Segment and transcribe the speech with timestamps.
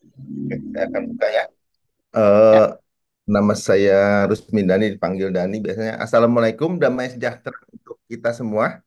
[0.00, 1.44] Oke, saya akan buka ya.
[2.10, 2.66] Eh,
[3.28, 6.00] nama saya Rusmin Dani, dipanggil Dani biasanya.
[6.02, 8.80] Assalamualaikum, damai sejahtera untuk kita semua.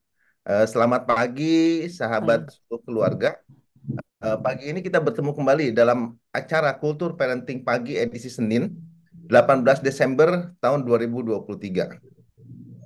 [0.43, 2.51] Eh, selamat pagi, sahabat Baik.
[2.51, 3.29] seluruh keluarga.
[4.23, 8.75] Eh, pagi ini kita bertemu kembali dalam acara Kultur Parenting Pagi edisi Senin,
[9.31, 11.95] 18 Desember tahun 2023.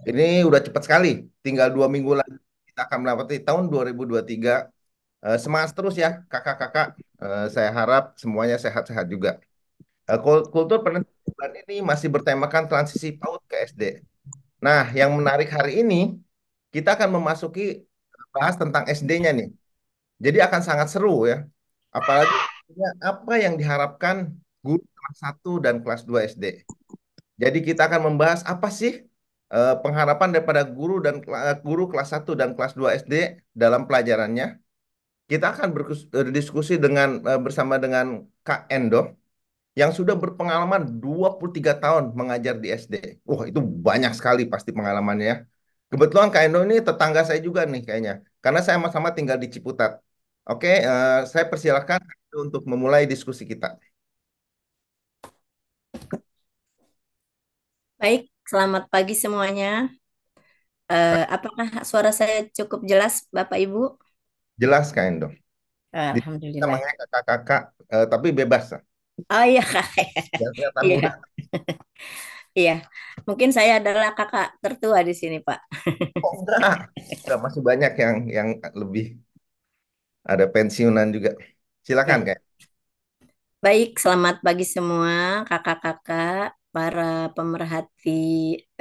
[0.07, 2.37] Ini udah cepat sekali, tinggal dua minggu lagi
[2.71, 4.69] kita akan melewati tahun 2023.
[5.25, 6.87] Eh, semangat terus ya, kakak-kakak.
[7.23, 9.29] Eh, saya harap semuanya sehat-sehat juga.
[10.09, 13.83] Eh, kul- Kultur pendidikan ini masih bertemakan transisi PAUD ke SD.
[14.65, 15.95] Nah, yang menarik hari ini,
[16.75, 17.61] kita akan memasuki
[18.35, 19.47] bahas tentang SD-nya nih.
[20.25, 21.37] Jadi akan sangat seru ya.
[21.97, 22.35] Apalagi
[23.11, 24.18] apa yang diharapkan
[24.65, 26.45] guru kelas satu dan kelas 2 SD.
[27.43, 28.91] Jadi kita akan membahas apa sih
[29.83, 31.15] pengharapan daripada guru dan
[31.68, 33.13] guru kelas satu dan kelas 2 SD
[33.61, 34.45] dalam pelajarannya.
[35.31, 35.67] Kita akan
[36.13, 38.05] berdiskusi dengan eh, bersama dengan
[38.47, 38.97] Kak Endo
[39.79, 42.95] yang sudah berpengalaman 23 tahun mengajar di SD.
[43.29, 45.25] Wah, itu banyak sekali pasti pengalamannya.
[45.31, 45.35] ya.
[45.91, 48.13] Kebetulan Kak Endo ini tetangga saya juga nih kayaknya.
[48.43, 49.91] Karena saya sama-sama tinggal di Ciputat.
[50.49, 51.99] Oke, eh, saya persilahkan
[52.45, 53.67] untuk memulai diskusi kita.
[58.02, 59.65] Baik, selamat pagi semuanya.
[60.91, 64.06] Eh, apakah suara saya cukup jelas, Bapak Ibu?
[64.61, 65.27] Jelas Kak Endo.
[66.13, 66.19] Di
[66.53, 66.72] kita Alhamdulillah.
[66.72, 67.61] manggilnya kakak-kakak,
[67.94, 68.66] eh, tapi bebas.
[69.30, 69.61] Oh iya.
[70.81, 70.97] Iya,
[72.59, 72.72] iya.
[73.27, 75.59] Mungkin saya adalah kakak tertua di sini, Pak.
[76.25, 76.75] Oh enggak.
[77.23, 78.49] Enggak, masih banyak yang yang
[78.81, 79.03] lebih
[80.31, 81.31] ada pensiunan juga.
[81.86, 82.19] Silakan.
[82.27, 82.39] Kak.
[83.66, 85.14] Baik, selamat pagi semua,
[85.49, 87.03] kakak-kakak, para
[87.36, 88.09] pemerhati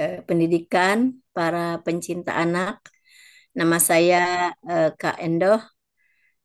[0.00, 0.98] eh, pendidikan,
[1.36, 2.74] para pencinta anak.
[3.58, 4.16] Nama saya
[4.70, 5.46] eh, Kak Endo.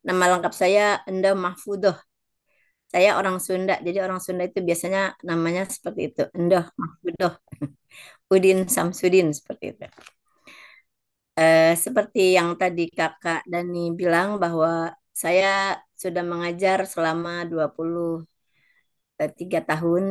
[0.07, 1.97] Nama lengkap saya Endo Mahfudoh.
[2.91, 7.33] Saya orang Sunda, jadi orang Sunda itu biasanya namanya seperti itu, Endoh, Mahfudoh,
[8.33, 9.85] Udin Samsudin seperti itu.
[11.39, 14.91] Eh, seperti yang tadi Kakak Dani bilang bahwa
[15.21, 20.03] saya sudah mengajar selama 23 tahun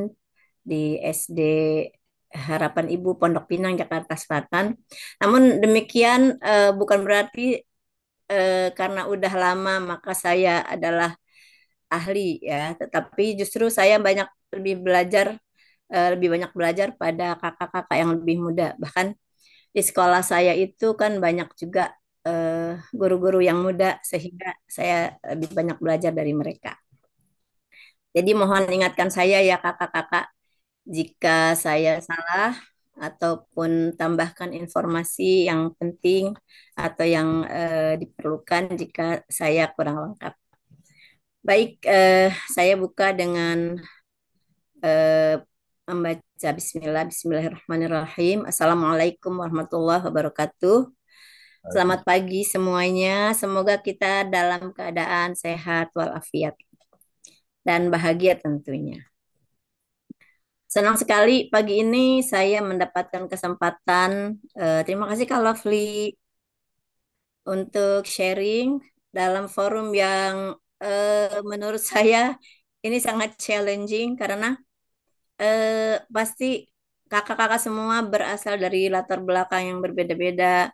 [0.71, 0.77] di
[1.19, 1.39] SD
[2.31, 4.79] Harapan Ibu Pondok Pinang Jakarta Selatan.
[5.21, 7.59] Namun demikian eh, bukan berarti
[8.31, 11.11] eh, karena udah lama maka saya adalah
[11.91, 15.27] ahli ya, tetapi justru saya banyak lebih belajar
[15.95, 18.67] eh, lebih banyak belajar pada kakak-kakak yang lebih muda.
[18.83, 19.07] Bahkan
[19.75, 21.95] di sekolah saya itu kan banyak juga
[22.93, 26.77] guru-guru yang muda sehingga saya lebih banyak belajar dari mereka.
[28.13, 30.29] Jadi mohon ingatkan saya ya kakak-kakak
[30.91, 32.59] jika saya salah
[33.01, 36.35] ataupun tambahkan informasi yang penting
[36.77, 40.35] atau yang eh, diperlukan jika saya kurang lengkap.
[41.41, 43.81] Baik, eh, saya buka dengan
[44.85, 45.41] eh,
[45.89, 48.45] membaca Bismillah, Bismillahirrahmanirrahim.
[48.45, 50.93] Assalamualaikum warahmatullahi wabarakatuh.
[51.73, 53.37] Selamat pagi semuanya.
[53.37, 56.57] Semoga kita dalam keadaan sehat walafiat
[57.65, 59.10] dan bahagia tentunya.
[60.75, 64.11] Senang sekali pagi ini saya mendapatkan kesempatan.
[64.61, 66.15] eh, terima kasih Kak Lovely
[67.49, 68.79] untuk sharing
[69.17, 72.37] dalam forum yang eh, menurut saya
[72.85, 74.47] ini sangat challenging karena
[75.43, 76.45] eh, pasti
[77.13, 80.71] kakak-kakak semua berasal dari latar belakang yang berbeda-beda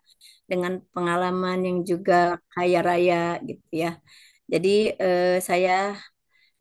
[0.50, 3.16] dengan pengalaman yang juga kaya raya
[3.48, 3.90] gitu ya.
[4.52, 4.70] Jadi
[5.02, 5.72] eh, saya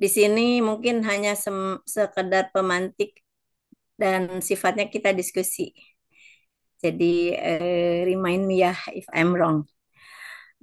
[0.02, 1.32] di sini mungkin hanya
[1.96, 3.25] sekedar pemantik
[4.02, 5.72] dan sifatnya kita diskusi.
[6.84, 9.58] Jadi eh, remind me ya if I'm wrong.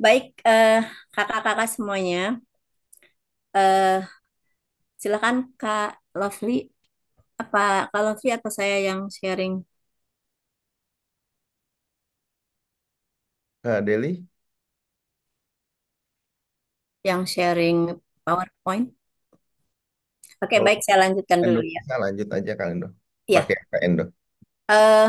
[0.03, 0.83] Baik eh,
[1.15, 2.43] kakak-kakak semuanya,
[3.55, 4.03] eh,
[5.03, 5.89] silakan Kak
[6.21, 6.53] Lovely.
[7.43, 7.59] Apa
[7.93, 9.55] Kak Lovely atau saya yang sharing?
[13.63, 14.27] Kak Deli,
[17.07, 17.79] Yang sharing
[18.27, 18.91] PowerPoint?
[20.45, 21.81] Oke, kalau baik saya lanjutkan dulu ya.
[21.81, 22.89] bisa lanjut aja Kak Endo.
[23.33, 24.05] Ya, Pakai Kak Endo.
[24.77, 25.09] eh,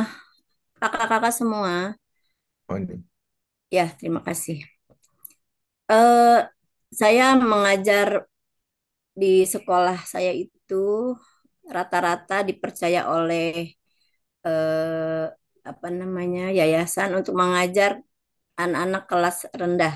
[0.79, 1.73] kakak-kakak semua,
[2.69, 3.03] Oh ini.
[3.75, 4.57] ya terima kasih.
[5.97, 6.39] Eh,
[6.99, 8.07] saya mengajar
[9.21, 10.75] di sekolah saya itu
[11.75, 13.45] rata-rata dipercaya oleh
[14.47, 15.23] eh,
[15.71, 17.91] apa namanya yayasan untuk mengajar
[18.61, 19.95] anak-anak kelas rendah,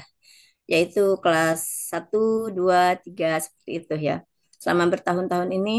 [0.71, 1.59] yaitu kelas
[1.91, 2.18] satu
[2.57, 4.15] 2 3 seperti itu ya.
[4.62, 5.71] Selama bertahun-tahun ini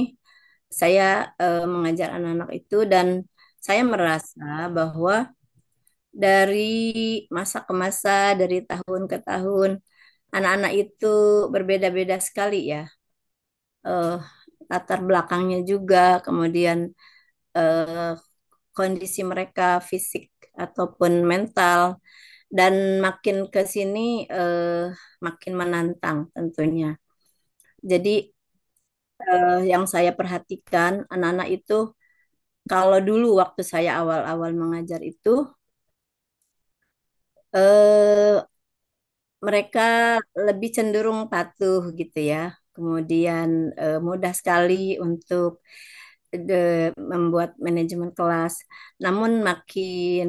[0.70, 3.06] saya eh, mengajar anak-anak itu dan
[3.58, 5.32] saya merasa bahwa
[6.12, 9.70] dari masa ke masa, dari tahun ke tahun,
[10.34, 11.06] anak-anak itu
[11.54, 12.88] berbeda-beda sekali ya
[13.86, 14.16] eh,
[14.70, 16.78] latar belakangnya juga, kemudian
[17.58, 18.12] eh,
[18.76, 20.30] kondisi mereka fisik
[20.64, 21.82] ataupun mental,
[22.48, 22.74] dan
[23.04, 24.88] makin ke sini eh,
[25.26, 26.96] makin menantang tentunya.
[27.82, 28.10] Jadi
[29.26, 31.74] eh, yang saya perhatikan anak-anak itu
[32.70, 35.30] kalau dulu waktu saya awal-awal mengajar itu
[37.52, 38.42] eh,
[39.46, 39.80] mereka
[40.46, 42.38] lebih cenderung patuh gitu ya.
[42.74, 43.48] Kemudian
[43.80, 44.74] eh, mudah sekali
[45.06, 45.50] untuk
[46.48, 48.54] de- membuat manajemen kelas.
[49.04, 50.28] Namun makin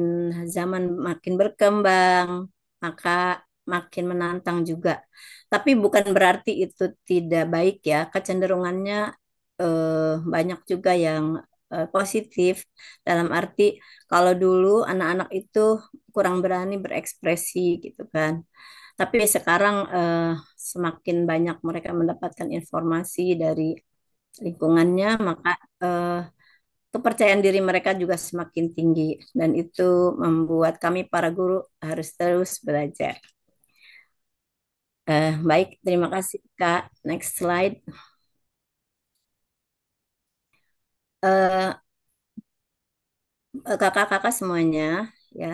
[0.56, 2.30] zaman makin berkembang,
[2.84, 3.10] maka
[3.74, 4.90] makin menantang juga.
[5.52, 7.98] Tapi bukan berarti itu tidak baik ya.
[8.12, 8.96] Kecenderungannya
[9.62, 11.24] eh, banyak juga yang
[11.74, 12.54] eh, positif
[13.06, 13.62] dalam arti
[14.10, 15.58] kalau dulu anak-anak itu
[16.14, 18.34] kurang berani berekspresi gitu kan.
[18.98, 20.20] Tapi sekarang eh,
[20.70, 23.64] semakin banyak mereka mendapatkan informasi dari
[24.44, 25.50] lingkungannya, maka
[25.84, 26.20] eh,
[26.94, 29.02] kepercayaan diri mereka juga semakin tinggi
[29.38, 29.82] dan itu
[30.22, 33.16] membuat kami para guru harus terus belajar.
[35.10, 36.80] Eh, baik, terima kasih Kak.
[37.08, 37.74] Next slide.
[41.22, 41.74] Eh,
[43.80, 44.82] kakak-kakak semuanya,
[45.40, 45.46] ya.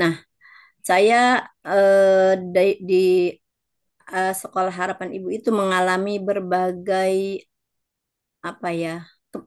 [0.00, 0.12] Nah,
[0.88, 1.16] saya
[1.68, 2.94] eh, di, di
[4.14, 7.14] eh, Sekolah Harapan Ibu itu mengalami berbagai
[8.48, 8.90] apa ya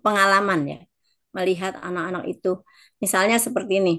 [0.03, 0.77] pengalaman ya
[1.35, 2.47] melihat anak-anak itu.
[3.03, 3.91] Misalnya seperti ini,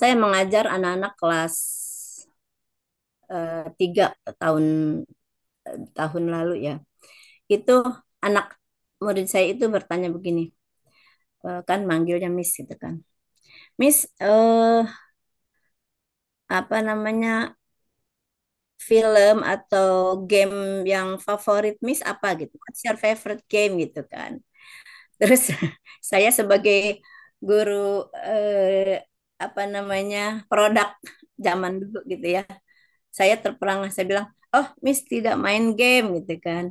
[0.00, 1.77] saya mengajar anak-anak kelas eh,
[3.78, 4.04] tiga
[4.40, 4.64] tahun
[5.96, 6.72] tahun lalu ya.
[7.54, 7.72] Itu
[8.26, 8.46] anak
[9.04, 10.42] murid saya itu bertanya begini,
[11.46, 12.94] eh, kan manggilnya Miss gitu kan.
[13.80, 14.82] Miss, eh,
[16.58, 17.28] apa namanya
[18.88, 19.88] film atau
[20.30, 22.54] game yang favorit Miss apa gitu?
[22.62, 24.32] What's your favorite game gitu kan?
[25.20, 25.42] Terus
[26.10, 27.02] saya sebagai
[27.42, 29.02] guru eh,
[29.44, 30.18] apa namanya
[30.50, 30.88] produk
[31.46, 32.42] zaman dulu gitu ya,
[33.16, 36.64] saya terperangah saya bilang, oh Miss tidak main game gitu kan.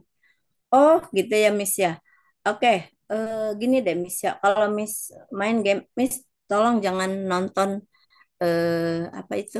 [0.73, 1.99] Oh gitu ya Miss ya.
[2.47, 2.67] Oke,
[3.11, 4.93] eh, gini deh Miss ya, kalau Miss
[5.39, 7.69] main game, Miss tolong jangan nonton
[8.43, 9.57] eh, apa itu,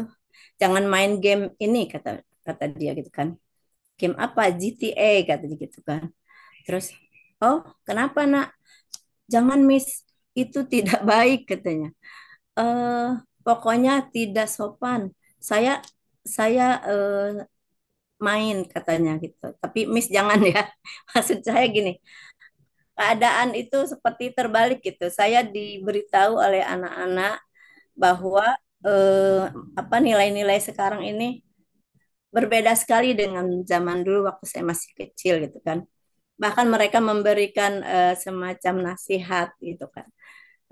[0.62, 2.10] jangan main game ini kata
[2.48, 3.30] kata dia gitu kan.
[4.00, 4.42] Game apa?
[4.60, 6.04] GTA katanya gitu kan.
[6.66, 6.86] Terus,
[7.44, 7.58] oh
[7.88, 8.48] kenapa nak?
[9.34, 9.88] Jangan Miss,
[10.38, 11.90] itu tidak baik katanya.
[12.60, 13.08] Eh,
[13.46, 15.02] pokoknya tidak sopan.
[15.50, 15.82] Saya
[16.38, 17.48] saya eh,
[18.28, 19.46] main katanya gitu.
[19.62, 20.62] Tapi Miss jangan ya.
[21.14, 21.92] Maksud saya gini,
[22.98, 25.06] keadaan itu seperti terbalik gitu.
[25.14, 27.34] Saya diberitahu oleh anak-anak
[27.98, 28.46] bahwa
[28.86, 29.44] eh,
[29.80, 31.44] apa nilai-nilai sekarang ini
[32.36, 35.86] berbeda sekali dengan zaman dulu waktu saya masih kecil gitu kan.
[36.42, 40.08] Bahkan mereka memberikan eh, semacam nasihat gitu kan.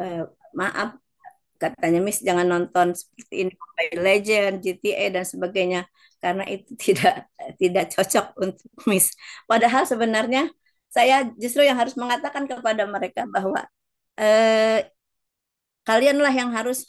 [0.02, 0.24] Eh,
[0.58, 0.98] maaf
[1.74, 5.80] katanya Miss jangan nonton seperti ini Mobile Legend, GTA dan sebagainya
[6.24, 7.14] karena itu tidak
[7.62, 9.14] tidak cocok untuk Miss.
[9.50, 10.42] Padahal sebenarnya
[10.96, 13.60] saya justru yang harus mengatakan kepada mereka bahwa
[14.20, 14.88] eh,
[15.88, 16.88] kalianlah yang harus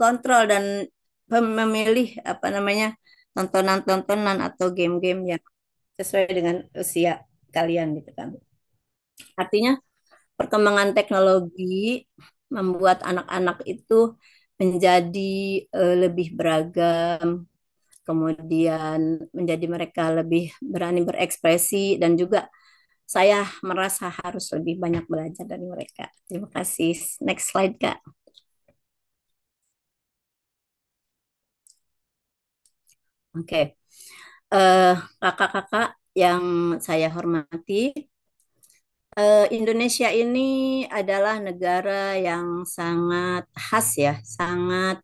[0.00, 0.64] kontrol dan
[1.30, 2.86] memilih apa namanya
[3.34, 5.42] tontonan-tontonan atau game-game yang
[5.98, 7.22] sesuai dengan usia
[7.54, 8.34] kalian gitu kan.
[9.38, 9.78] Artinya
[10.38, 12.06] perkembangan teknologi
[12.50, 14.18] membuat anak-anak itu
[14.60, 17.48] menjadi uh, lebih beragam,
[18.04, 19.00] kemudian
[19.32, 22.50] menjadi mereka lebih berani berekspresi dan juga
[23.14, 26.06] saya merasa harus lebih banyak belajar dari mereka.
[26.28, 26.94] Terima kasih.
[27.26, 27.98] Next slide, Kak.
[33.30, 33.64] Oke, okay.
[34.54, 36.42] uh, kakak-kakak yang
[36.82, 38.09] saya hormati,
[39.18, 45.02] uh, Indonesia ini adalah negara yang sangat khas ya, sangat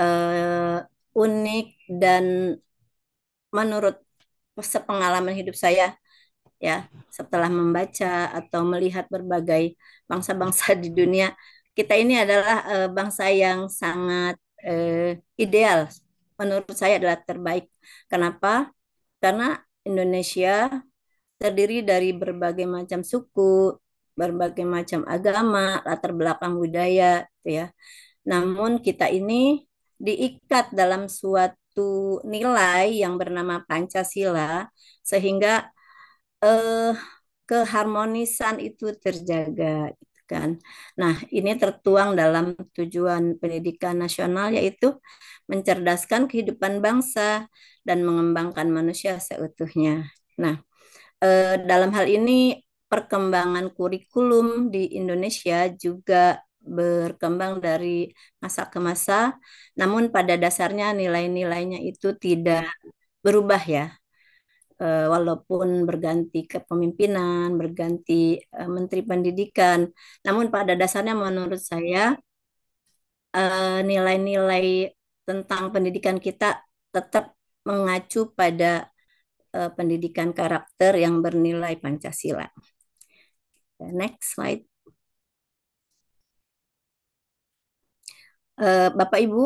[0.00, 0.84] uh,
[1.16, 1.66] unik
[2.00, 2.24] dan
[3.54, 3.96] menurut
[4.58, 5.94] sepengalaman hidup saya
[6.58, 9.78] ya setelah membaca atau melihat berbagai
[10.10, 11.32] bangsa-bangsa di dunia,
[11.76, 14.36] kita ini adalah uh, bangsa yang sangat
[14.66, 15.86] uh, ideal.
[16.38, 17.66] Menurut saya adalah terbaik.
[18.10, 18.70] Kenapa?
[19.22, 20.82] Karena Indonesia
[21.40, 23.74] terdiri dari berbagai macam suku,
[24.20, 27.66] berbagai macam agama, latar belakang budaya, gitu ya.
[28.30, 29.66] Namun kita ini
[29.98, 34.66] diikat dalam suatu nilai yang bernama Pancasila,
[35.02, 35.68] sehingga
[36.44, 36.92] eh,
[37.48, 40.50] keharmonisan itu terjaga, gitu kan.
[41.00, 44.86] Nah, ini tertuang dalam tujuan pendidikan nasional yaitu
[45.50, 47.48] mencerdaskan kehidupan bangsa
[47.86, 50.12] dan mengembangkan manusia seutuhnya.
[50.42, 50.60] Nah,
[51.24, 52.32] Eh, dalam hal ini
[52.90, 57.88] perkembangan kurikulum di Indonesia juga berkembang dari
[58.42, 59.34] masa ke masa,
[59.80, 62.70] namun pada dasarnya nilai-nilainya itu tidak
[63.24, 63.84] berubah ya.
[64.82, 69.80] Eh, walaupun berganti kepemimpinan, berganti eh, menteri pendidikan,
[70.26, 72.14] namun pada dasarnya menurut saya
[73.36, 74.64] eh, nilai-nilai
[75.28, 76.46] tentang pendidikan kita
[76.94, 77.24] tetap
[77.68, 78.88] mengacu pada
[79.56, 82.46] eh, pendidikan karakter yang bernilai Pancasila.
[83.80, 84.64] Next slide.
[88.58, 89.38] Eh, Bapak Ibu,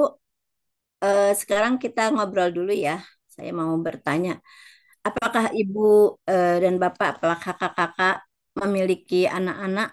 [1.05, 2.93] eh, sekarang kita ngobrol dulu ya.
[3.35, 4.31] Saya mau bertanya,
[5.09, 5.81] apakah Ibu
[6.31, 8.17] eh, dan Bapak, apakah kakak-kakak
[8.61, 9.89] memiliki anak-anak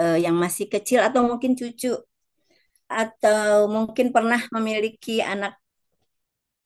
[0.00, 1.94] eh, yang masih kecil atau mungkin cucu
[2.90, 5.54] atau mungkin pernah memiliki anak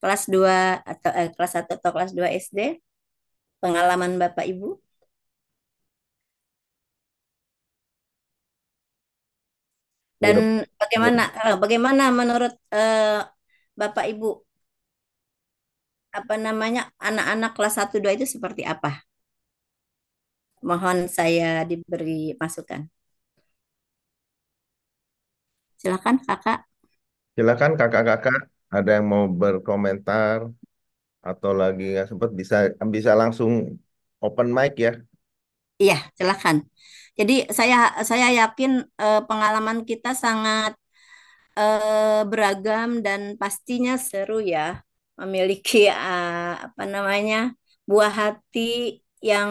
[0.04, 2.58] kelas 2 atau eh, kelas 1 atau kelas 2 SD?
[3.62, 4.68] Pengalaman Bapak Ibu?
[10.22, 10.36] Dan
[10.80, 13.20] bagaimana eh, bagaimana menurut eh,
[13.80, 14.26] Bapak Ibu
[16.18, 18.90] apa namanya anak-anak kelas satu 2 itu seperti apa?
[20.68, 22.82] Mohon saya diberi masukan.
[25.80, 26.58] Silakan Kakak.
[27.34, 28.40] silakan kakak-kakak
[28.76, 30.38] ada yang mau berkomentar
[31.28, 32.56] atau lagi nggak sempat bisa
[32.96, 33.52] bisa langsung
[34.24, 34.92] open mic ya.
[35.82, 36.56] Iya, silakan.
[37.18, 37.76] Jadi saya
[38.10, 38.70] saya yakin
[39.02, 40.72] eh, pengalaman kita sangat
[41.58, 44.82] eh, beragam dan pastinya seru ya
[45.20, 47.36] memiliki eh, apa namanya
[47.90, 49.00] buah hati
[49.30, 49.50] yang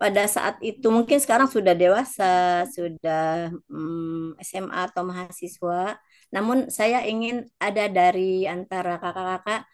[0.00, 6.00] pada saat itu mungkin sekarang sudah dewasa, sudah mm, SMA atau mahasiswa.
[6.34, 9.66] Namun saya ingin ada dari antara kakak-kakak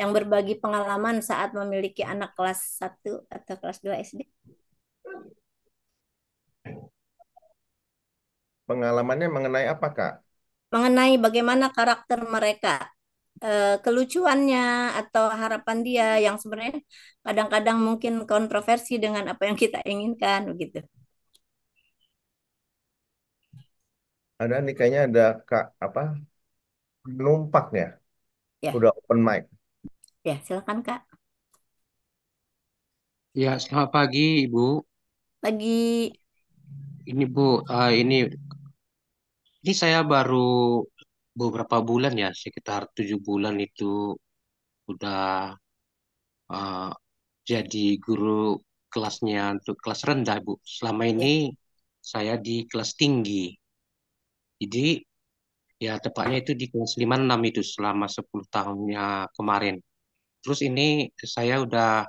[0.00, 4.24] yang berbagi pengalaman saat memiliki anak kelas satu atau kelas 2 SD.
[8.64, 10.12] Pengalamannya mengenai apa, Kak?
[10.70, 12.86] Mengenai bagaimana karakter mereka,
[13.42, 16.78] eh, kelucuannya atau harapan dia yang sebenarnya
[17.26, 20.86] kadang-kadang mungkin kontroversi dengan apa yang kita inginkan begitu.
[24.42, 26.00] Ada nih kayaknya ada Kak apa
[27.24, 27.86] numpak ya.
[28.62, 29.42] Ya, Udah open mic.
[30.28, 31.00] ya silakan Kak.
[33.42, 34.66] Ya, selamat pagi, Ibu.
[35.42, 36.12] Lagi
[37.10, 38.16] Ini Bu, eh, ini
[39.64, 40.36] ini saya baru
[41.40, 43.84] beberapa bulan ya, sekitar tujuh bulan itu
[44.90, 45.54] udah
[46.56, 46.90] eh,
[47.50, 48.58] jadi guru
[48.92, 50.52] kelasnya untuk kelas rendah, Bu.
[50.76, 51.32] Selama ya, ini
[52.12, 53.44] saya di kelas tinggi.
[54.60, 55.00] Jadi
[55.80, 59.76] ya tepatnya itu di kelas lima enam itu selama 10 tahunnya kemarin.
[60.42, 62.04] Terus ini saya udah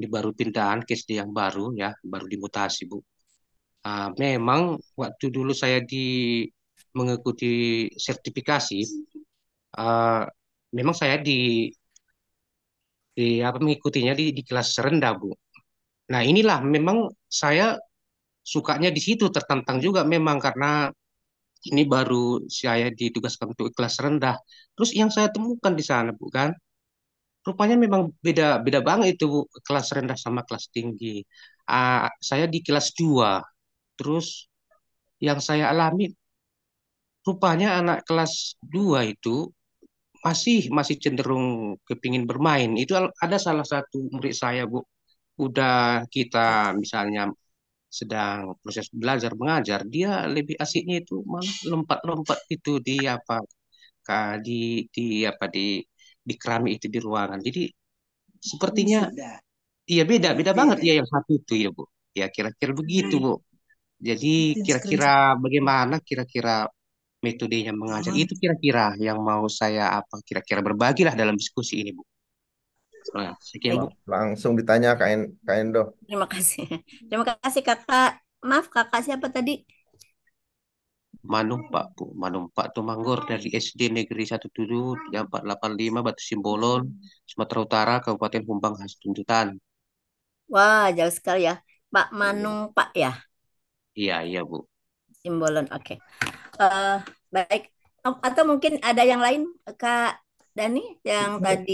[0.00, 2.98] di baru pindahan ke SD yang baru ya, baru dimutasi, Bu.
[3.84, 5.96] Ah, memang waktu dulu saya di
[6.96, 7.52] mengikuti
[8.06, 8.80] sertifikasi,
[9.78, 10.26] ah,
[10.74, 11.70] memang saya di,
[13.16, 15.30] di apa mengikutinya di, di kelas rendah, Bu.
[16.12, 17.78] Nah, inilah memang saya
[18.42, 20.90] sukanya di situ tertantang juga memang karena
[21.68, 22.16] ini baru
[22.60, 24.36] saya ditugaskan untuk kelas rendah.
[24.74, 26.50] Terus yang saya temukan di sana, Bu, kan,
[27.46, 31.24] rupanya memang beda beda banget itu, Bu, kelas rendah sama kelas tinggi.
[31.68, 33.40] Ah, saya di kelas 2.
[33.98, 34.26] Terus
[35.26, 36.04] yang saya alami
[37.26, 39.48] rupanya anak kelas 2 itu
[40.26, 42.70] masih masih cenderung kepingin bermain.
[42.82, 42.92] Itu
[43.24, 44.80] ada salah satu murid saya, Bu.
[45.44, 47.32] Udah kita misalnya
[47.98, 53.42] sedang proses belajar mengajar, dia lebih asiknya itu malah lompat-lompat itu di apa
[54.46, 55.60] di di apa di
[56.28, 57.40] di keramik itu di ruangan.
[57.46, 57.60] Jadi
[58.50, 59.00] sepertinya
[59.92, 61.84] iya beda beda banget ya yang satu itu ya, Bu.
[62.18, 63.32] Ya kira-kira begitu, Bu.
[64.08, 64.28] Jadi
[64.64, 66.66] kira-kira bagaimana kira-kira
[67.26, 72.02] metodenya mengajar itu kira-kira yang mau saya apa kira-kira berbagilah dalam diskusi ini Bu.
[73.16, 73.86] Nah, sekian Bu.
[73.86, 73.96] baik.
[74.12, 75.82] Langsung ditanya Kak En- Kak Endo.
[76.06, 76.64] Terima kasih.
[77.08, 78.10] Terima kasih Kakak.
[78.48, 79.52] Maaf Kakak siapa tadi?
[81.32, 82.04] Manumpak Bu.
[82.22, 86.82] Manumpak Tumanggor dari SD Negeri 173485 Batu Simbolon,
[87.30, 89.46] Sumatera Utara, Kabupaten Humbang Khas Tuntutan.
[90.52, 91.54] Wah, jauh sekali ya.
[91.92, 93.10] Pak Manung Pak ya,
[94.00, 94.56] Iya, iya Bu.
[95.22, 95.66] Simbolon.
[95.76, 95.94] Oke.
[96.60, 96.96] Eh,
[97.34, 97.62] baik.
[98.26, 99.42] Atau mungkin ada yang lain
[99.80, 100.20] Kak
[100.60, 101.72] Dani yang tadi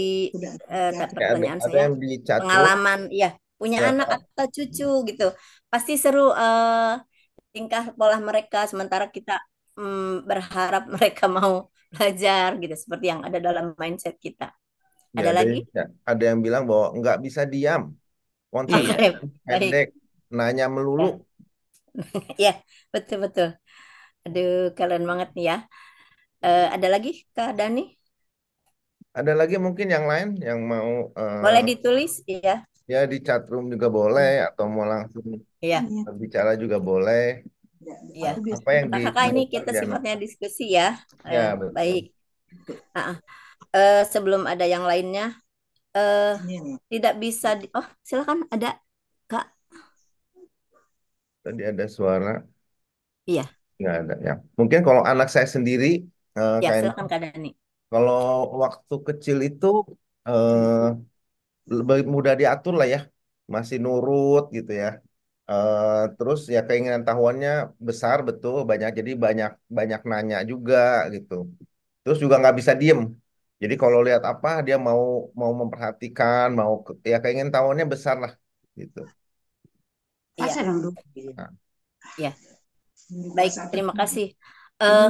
[0.73, 1.93] eh, ada, pertanyaan ada saya yang
[2.27, 2.69] chat tuh.
[2.77, 3.27] pengalaman ya
[3.59, 5.23] punya Ya, anak atau cucu gitu
[5.71, 6.91] pasti seru eh,
[7.55, 9.33] tingkah pola mereka sementara kita
[9.79, 11.53] mm, berharap mereka mau
[11.93, 14.45] belajar gitu seperti yang ada dalam mindset kita
[15.17, 17.81] ya ada ada, lagi ya, ada yang bilang bahwa nggak bisa diam.
[18.53, 19.13] kontaknya Akrab.
[19.49, 19.75] Baik.
[19.77, 19.87] pendek,
[20.37, 21.05] nanya melulu.
[22.43, 22.51] Ya,
[22.93, 23.47] betul-betul.
[24.25, 25.55] Aduh, keren banget nih ya.
[26.45, 27.81] Eh, ada lagi, Kak Dani?
[29.17, 32.21] Ada lagi mungkin yang lain yang mau eh, Boleh ditulis?
[32.29, 32.69] Iya.
[32.93, 35.25] ya di chat room juga boleh atau mau langsung
[35.65, 35.79] Iya.
[36.21, 37.43] bicara juga boleh.
[38.13, 38.31] Iya.
[38.57, 39.81] Apa yang di Kakak ini kita Diana?
[39.81, 40.87] sifatnya diskusi ya.
[41.25, 41.73] Ya, Eh, betul.
[41.77, 42.03] baik.
[42.97, 43.17] Ah, ah.
[43.77, 45.35] Eh, sebelum ada yang lainnya,
[45.97, 46.35] eh,
[46.91, 47.49] tidak bisa.
[47.59, 47.67] Di...
[47.77, 48.79] Oh, silakan ada
[49.31, 49.45] Kak.
[51.43, 52.31] Tadi ada suara.
[53.27, 53.57] Iya.
[53.79, 54.33] Nggak ada ya.
[54.59, 55.85] Mungkin kalau anak saya sendiri,
[56.37, 57.49] eh, Ya, kayak silakan Kak Dani.
[57.91, 58.15] Kalau
[58.63, 59.65] waktu kecil itu
[60.27, 60.67] eh,
[61.77, 62.99] lebih mudah diatur lah ya,
[63.55, 64.87] masih nurut gitu ya.
[65.51, 65.85] Eh,
[66.17, 67.49] terus ya keinginan tahuannya
[67.87, 70.77] besar betul, banyak jadi banyak banyak nanya juga
[71.15, 71.33] gitu.
[72.03, 72.99] Terus juga nggak bisa diem.
[73.63, 75.01] Jadi kalau lihat apa dia mau
[75.41, 78.33] mau memperhatikan, mau ke- ya keinginan tahuannya besar lah
[78.81, 78.99] gitu.
[80.39, 80.53] Iya.
[81.37, 81.49] Nah,
[82.23, 82.31] Ya,
[83.37, 83.53] baik.
[83.71, 84.25] Terima kasih.
[84.81, 85.07] Eh,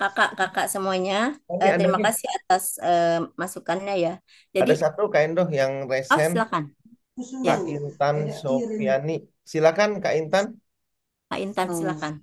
[0.00, 4.14] kakak-kakak semuanya, ada terima nih, kasih atas eh, masukannya ya.
[4.56, 6.64] ada Jadi, satu Kak Endo yang oh resen silakan.
[7.44, 9.16] Ya, Kak Intan Sofiani.
[9.44, 10.44] Silakan Kak Intan.
[11.28, 12.14] Kak Intan silakan.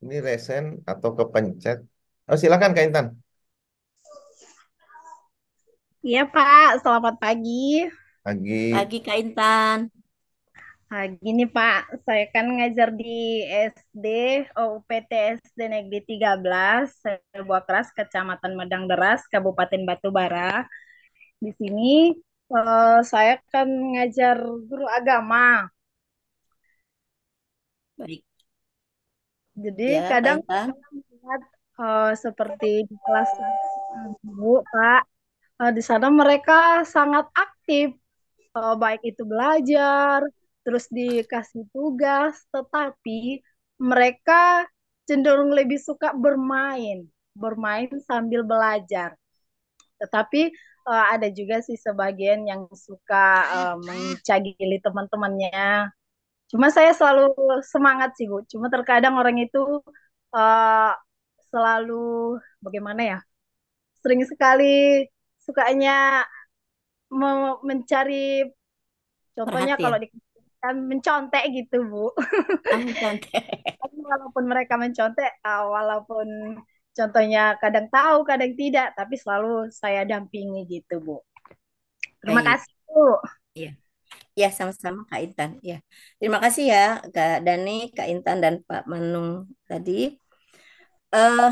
[0.00, 1.84] Ini resen atau kepencet?
[2.32, 3.06] Oh silakan Kak Intan.
[6.00, 7.84] Iya Pak, selamat pagi.
[8.24, 9.78] Lagi Pagi Kak Intan.
[10.90, 13.42] Nah, gini Pak, saya kan ngajar di
[13.74, 14.06] SD
[14.54, 20.62] OUPT SD Negeri 13, Sebuah Keras, Kecamatan Medang Deras, Kabupaten Batubara.
[21.44, 22.14] Di sini
[22.56, 24.36] eh, saya kan ngajar
[24.68, 25.68] guru agama.
[27.98, 28.24] Baik.
[29.64, 30.68] Jadi Ya, kadang Intan.
[31.12, 31.42] lihat
[31.82, 33.30] eh, seperti di kelas
[34.36, 35.00] Bu, Pak,
[35.62, 36.54] eh, di sana mereka
[36.94, 37.88] sangat aktif.
[38.58, 40.20] eh, baik itu belajar,
[40.66, 43.40] terus dikasih tugas, tetapi
[43.78, 44.66] mereka
[45.08, 47.06] cenderung lebih suka bermain,
[47.38, 49.14] bermain sambil belajar.
[50.00, 50.40] Tetapi
[50.90, 53.24] eh, ada juga sih sebagian yang suka
[53.56, 55.90] eh, mencagili teman-temannya.
[56.52, 57.32] Cuma saya selalu
[57.72, 58.44] semangat sih, Bu.
[58.52, 59.58] Cuma terkadang orang itu
[60.36, 60.92] eh,
[61.52, 63.18] selalu bagaimana ya?
[64.02, 65.04] Sering sekali
[65.46, 66.24] sukanya
[67.18, 68.16] me- mencari
[69.36, 70.08] Contohnya kalau di
[70.64, 72.10] mencontek gitu, Bu.
[73.80, 76.58] Tapi walaupun mereka mencontek, uh, walaupun
[76.96, 81.16] contohnya kadang tahu, kadang tidak, tapi selalu saya dampingi gitu, Bu.
[82.24, 82.48] Terima Baik.
[82.56, 83.06] kasih, Bu.
[83.52, 83.72] Iya.
[84.36, 85.50] Ya, sama-sama Kak Intan.
[85.64, 85.80] Ya.
[86.20, 90.12] Terima kasih ya Kak Dani, Kak Intan dan Pak Manung tadi.
[91.12, 91.50] Eh,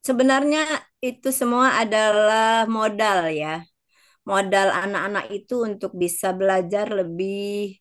[0.00, 0.64] sebenarnya
[1.04, 3.60] itu semua adalah modal ya.
[4.24, 7.76] Modal anak-anak itu untuk bisa belajar lebih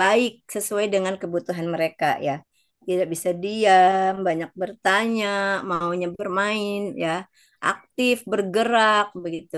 [0.00, 2.40] baik sesuai dengan kebutuhan mereka ya.
[2.84, 5.26] Tidak bisa diam, banyak bertanya,
[5.68, 7.24] maunya bermain ya,
[7.64, 9.56] aktif, bergerak begitu.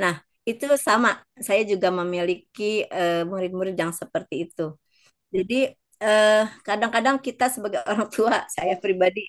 [0.00, 0.14] Nah,
[0.48, 1.08] itu sama.
[1.46, 4.62] Saya juga memiliki eh, murid-murid yang seperti itu.
[5.36, 5.54] Jadi
[6.04, 6.32] eh,
[6.66, 9.20] kadang-kadang kita sebagai orang tua, saya pribadi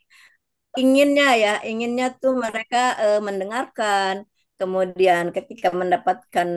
[0.82, 4.16] inginnya ya, inginnya tuh mereka eh, mendengarkan,
[4.60, 6.50] kemudian ketika mendapatkan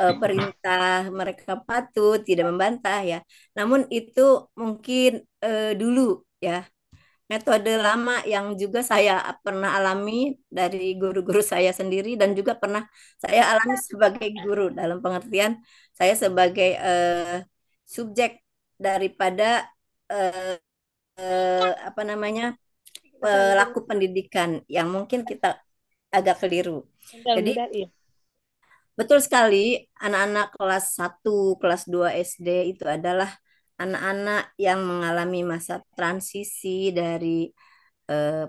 [0.00, 3.18] eh, perintah mereka patuh, tidak membantah ya.
[3.56, 4.20] Namun itu
[4.60, 5.08] mungkin
[5.44, 6.00] eh, dulu
[6.46, 6.66] ya
[7.32, 12.84] metode lama yang juga saya pernah alami dari guru-guru saya sendiri dan juga pernah
[13.16, 15.52] saya alami sebagai guru dalam pengertian
[15.96, 17.40] saya sebagai eh,
[17.88, 18.44] subjek
[18.76, 19.64] daripada
[20.12, 20.60] eh,
[21.16, 22.52] eh, apa namanya
[23.22, 25.62] pelaku pendidikan yang mungkin kita
[26.12, 26.84] agak keliru.
[27.24, 27.86] Jadi iya.
[28.98, 29.56] Betul sekali
[30.04, 33.30] anak-anak kelas 1, kelas 2 SD itu adalah
[33.82, 37.50] anak-anak yang mengalami masa transisi dari
[38.10, 38.44] eh,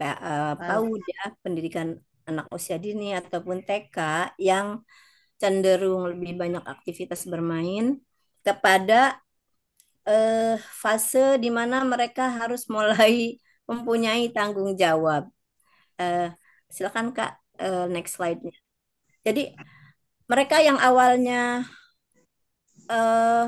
[0.00, 1.88] eh, PAUD ya, pendidikan
[2.30, 3.96] anak usia dini ataupun TK
[4.38, 4.66] yang
[5.40, 7.98] cenderung lebih banyak aktivitas bermain
[8.46, 9.18] kepada
[10.08, 13.38] eh, fase di mana mereka harus mulai
[13.70, 15.22] mempunyai tanggung jawab.
[16.00, 16.30] Eh,
[16.74, 18.54] silakan Kak, eh, next slide-nya.
[19.26, 19.54] Jadi
[20.32, 21.68] mereka yang awalnya
[22.88, 23.44] eh,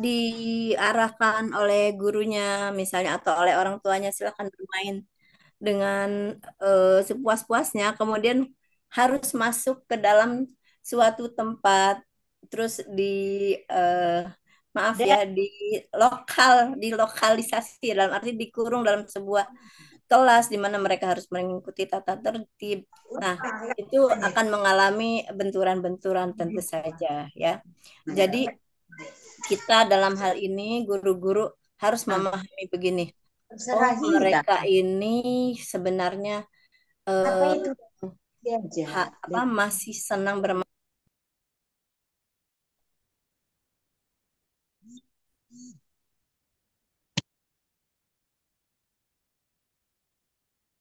[0.00, 4.96] diarahkan oleh gurunya misalnya atau oleh orang tuanya silakan bermain
[5.60, 6.08] dengan
[6.64, 8.48] eh, sepuas-puasnya, kemudian
[8.96, 10.48] harus masuk ke dalam
[10.80, 12.00] suatu tempat,
[12.48, 13.12] terus di
[13.68, 14.24] eh,
[14.72, 15.44] maaf ya di
[15.92, 19.44] lokal, dilokalisasi dalam arti dikurung dalam sebuah
[20.10, 22.82] kelas di mana mereka harus mengikuti tata tertib.
[23.14, 23.38] Nah,
[23.78, 27.62] itu akan mengalami benturan-benturan tentu saja ya.
[28.02, 28.50] Jadi
[29.46, 31.46] kita dalam hal ini guru-guru
[31.78, 33.06] harus memahami begini.
[33.50, 36.46] Oh, mereka ini sebenarnya
[37.06, 37.54] uh,
[38.94, 40.69] ha, apa masih senang bermain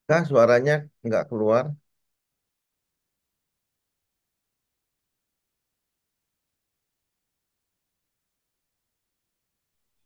[0.10, 0.74] Kak, suaranya
[1.06, 1.66] nggak keluar.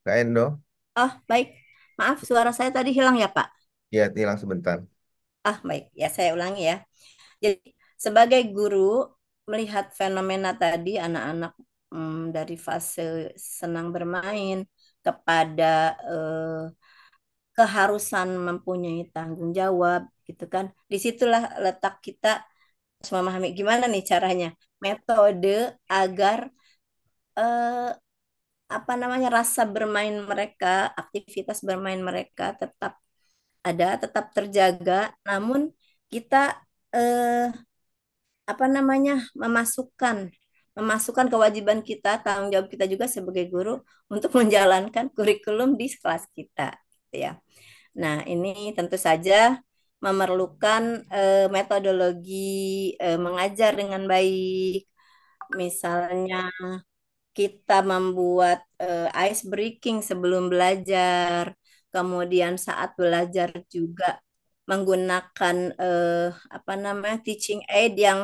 [0.04, 0.62] Kak Endo?
[1.02, 1.48] Oh, baik.
[2.00, 3.48] Maaf, suara saya tadi hilang ya, Pak?
[3.96, 4.80] Ya, hilang sebentar.
[5.48, 5.84] Ah, baik.
[6.02, 6.76] Ya, saya ulangi ya.
[7.44, 7.60] Jadi,
[8.06, 8.80] sebagai guru,
[9.52, 11.52] melihat fenomena tadi, anak-anak
[11.94, 13.02] hmm, dari fase
[13.60, 14.58] senang bermain
[15.06, 15.66] kepada
[16.12, 16.62] eh,
[17.58, 20.66] keharusan mempunyai tanggung jawab gitu kan.
[20.92, 22.28] Di situlah letak kita.
[23.16, 24.48] Memahami gimana nih caranya?
[24.84, 25.50] Metode
[25.92, 26.39] agar
[27.39, 27.89] eh,
[28.78, 30.68] apa namanya rasa bermain mereka,
[31.02, 32.94] aktivitas bermain mereka tetap
[33.68, 34.94] ada, tetap terjaga,
[35.28, 35.62] namun
[36.13, 36.38] kita
[36.96, 37.50] eh,
[38.52, 40.18] apa namanya memasukkan
[40.74, 43.78] memasukkan kewajiban kita, tanggung jawab kita juga sebagai guru
[44.10, 46.74] untuk menjalankan kurikulum di kelas kita,
[47.13, 47.32] gitu ya.
[48.02, 49.62] Nah, ini tentu saja
[50.06, 52.34] memerlukan eh, metodologi
[53.04, 54.89] eh, mengajar dengan baik.
[55.62, 56.49] Misalnya
[57.38, 61.54] kita membuat eh, ice breaking sebelum belajar,
[61.93, 64.06] kemudian saat belajar juga
[64.69, 65.58] menggunakan
[66.58, 68.21] apa namanya teaching aid yang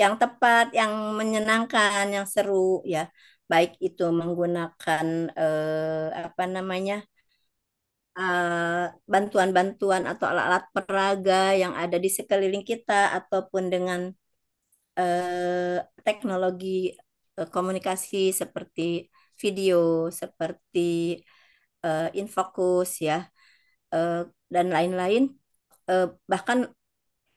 [0.00, 3.08] yang tepat, yang menyenangkan, yang seru ya.
[3.50, 5.06] Baik itu menggunakan
[6.26, 6.94] apa namanya
[8.20, 14.00] Eh, bantuan-bantuan atau alat-alat peraga yang ada di sekeliling kita ataupun dengan
[15.00, 16.92] uh, teknologi
[17.40, 19.08] uh, komunikasi seperti
[19.40, 21.16] video, seperti
[21.80, 23.24] uh, infokus ya
[23.96, 25.32] uh, dan lain-lain.
[25.88, 26.68] Uh, bahkan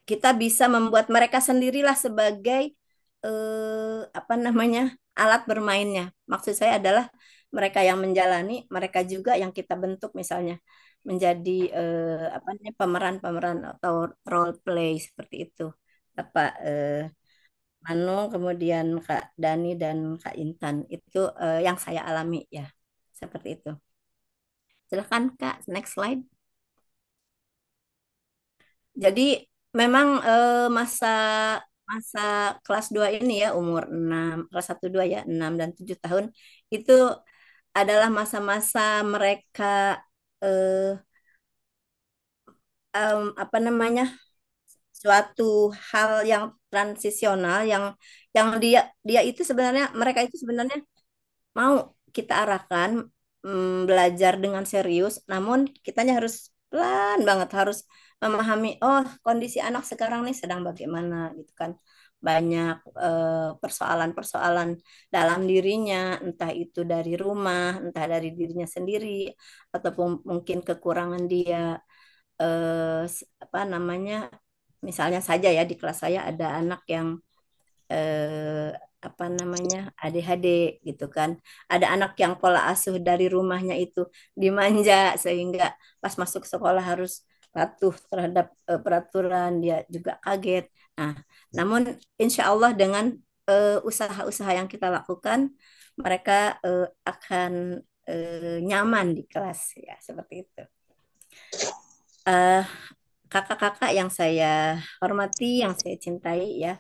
[0.03, 2.75] kita bisa membuat mereka sendirilah sebagai
[3.23, 6.11] uh, apa namanya alat bermainnya.
[6.27, 7.07] Maksud saya adalah
[7.57, 10.53] mereka yang menjalani, mereka juga yang kita bentuk misalnya
[11.09, 13.93] menjadi eh, apa namanya pemeran-pemeran atau
[14.31, 15.63] role play seperti itu.
[16.17, 16.91] Bapak eh,
[17.85, 22.65] Manu, kemudian Kak Dani dan Kak Intan itu eh, yang saya alami ya
[23.21, 23.69] seperti itu.
[24.89, 26.23] Silahkan Kak, next slide.
[29.03, 29.21] Jadi
[29.79, 31.07] memang eh, masa
[31.89, 32.19] masa
[32.65, 36.25] kelas 2 ini ya umur 6 kelas 1 2 ya 6 dan 7 tahun
[36.73, 36.91] itu
[37.79, 38.79] adalah masa-masa
[39.13, 39.99] mereka
[40.43, 40.93] eh,
[42.95, 44.03] um, apa namanya
[45.01, 45.43] suatu
[45.91, 47.83] hal yang transisional yang
[48.38, 50.77] yang dia dia itu sebenarnya mereka itu sebenarnya
[51.59, 51.73] mau
[52.17, 52.91] kita arahkan
[53.47, 56.36] um, belajar dengan serius namun kitanya harus
[56.71, 57.77] pelan banget harus
[58.23, 61.71] memahami oh kondisi anak sekarang nih sedang bagaimana gitu kan
[62.27, 64.69] banyak eh, persoalan-persoalan
[65.15, 69.07] dalam dirinya, entah itu dari rumah, entah dari dirinya sendiri,
[69.75, 71.57] ataupun mungkin kekurangan dia
[72.41, 73.03] eh,
[73.43, 74.13] apa namanya,
[74.88, 77.07] misalnya saja ya di kelas saya ada anak yang
[77.91, 78.69] eh,
[79.07, 80.45] apa namanya ADHD
[80.88, 81.29] gitu kan,
[81.73, 83.99] ada anak yang pola asuh dari rumahnya itu
[84.41, 87.12] dimanja sehingga pas masuk sekolah harus
[87.53, 90.65] patuh terhadap uh, peraturan, dia juga kaget.
[90.97, 91.13] Nah,
[91.53, 93.13] namun insya Allah dengan
[93.49, 95.53] uh, usaha-usaha yang kita lakukan,
[95.93, 97.77] mereka uh, akan
[98.09, 100.63] uh, nyaman di kelas ya seperti itu.
[103.33, 106.77] Kakak-kakak yang saya hormati, yang saya cintai ya.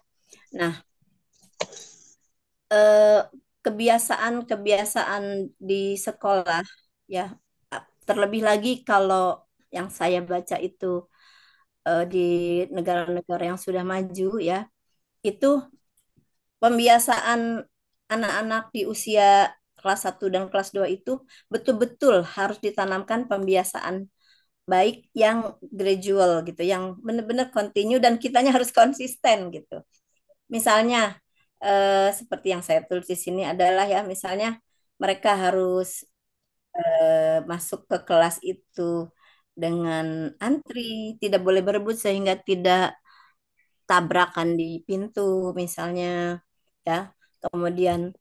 [0.53, 0.77] Nah,
[3.65, 6.61] kebiasaan-kebiasaan di sekolah
[7.09, 7.33] ya,
[8.05, 9.41] terlebih lagi kalau
[9.73, 11.09] yang saya baca itu
[11.89, 12.19] uh, di
[12.75, 14.67] negara-negara yang sudah maju ya
[15.23, 15.47] itu
[16.63, 17.63] pembiasaan
[18.11, 21.19] anak-anak di usia kelas 1 dan kelas 2 itu
[21.51, 24.07] betul-betul harus ditanamkan pembiasaan
[24.63, 29.83] baik yang gradual gitu, yang benar-benar continue dan kitanya harus konsisten gitu.
[30.47, 31.19] Misalnya
[31.63, 34.59] eh, seperti yang saya tulis di sini adalah ya misalnya
[35.03, 36.07] mereka harus
[36.77, 39.11] eh, masuk ke kelas itu
[39.53, 42.97] dengan antri, tidak boleh berebut sehingga tidak
[43.89, 46.41] tabrakan di pintu misalnya
[46.87, 47.13] ya.
[47.43, 48.15] Kemudian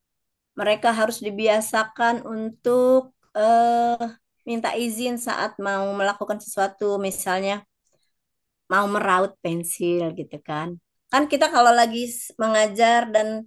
[0.58, 3.96] mereka harus dibiasakan untuk uh,
[4.44, 7.62] minta izin saat mau melakukan sesuatu misalnya
[8.72, 10.76] mau meraut pensil gitu kan.
[11.12, 12.08] Kan kita kalau lagi
[12.40, 13.44] mengajar dan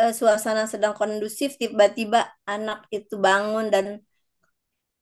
[0.00, 4.00] uh, suasana sedang kondusif, tiba-tiba anak itu bangun dan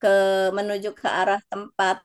[0.05, 0.15] ke
[0.59, 1.97] menuju ke arah tempat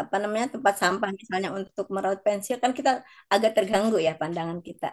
[0.00, 2.90] apa namanya tempat sampah misalnya untuk meraut pensil kan kita
[3.34, 4.86] agak terganggu ya pandangan kita.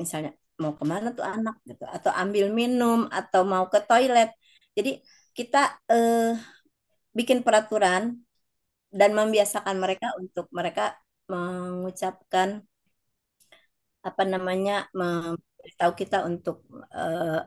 [0.00, 0.30] Misalnya
[0.62, 4.28] mau ke mana tuh anak gitu atau ambil minum atau mau ke toilet.
[4.76, 4.90] Jadi
[5.36, 5.58] kita
[5.92, 6.20] eh,
[7.18, 8.02] bikin peraturan
[9.00, 10.82] dan membiasakan mereka untuk mereka
[11.32, 12.48] mengucapkan
[14.08, 16.56] apa namanya memberitahu kita untuk
[16.96, 17.40] eh,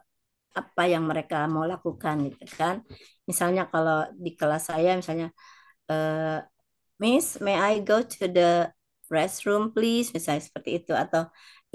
[0.60, 2.76] apa yang mereka mau lakukan gitu kan.
[3.30, 5.28] Misalnya kalau di kelas saya misalnya
[5.92, 6.38] eh,
[7.02, 8.72] Miss may I go to the
[9.16, 10.08] restroom please?
[10.16, 10.92] Misalnya seperti itu.
[11.04, 11.22] Atau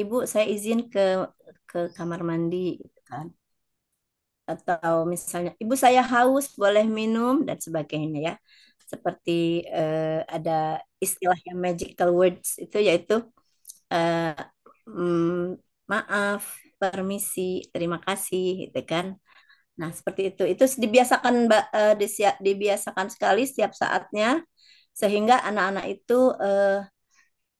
[0.00, 1.26] Ibu saya izin ke
[1.70, 3.26] ke kamar mandi gitu kan.
[4.52, 7.34] Atau misalnya ibu saya haus boleh minum?
[7.48, 8.34] Dan sebagainya ya.
[8.92, 13.14] Seperti uh, ada istilah yang magical words itu yaitu
[13.92, 14.32] uh,
[14.88, 15.60] mm,
[15.92, 16.42] maaf
[16.80, 19.06] permisi terima kasih gitu kan.
[19.80, 20.42] Nah seperti itu.
[20.52, 21.94] Itu dibiasakan uh,
[22.46, 24.42] dibiasakan sekali setiap saatnya
[24.94, 26.82] sehingga anak-anak itu uh,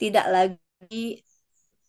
[0.01, 1.23] tidak lagi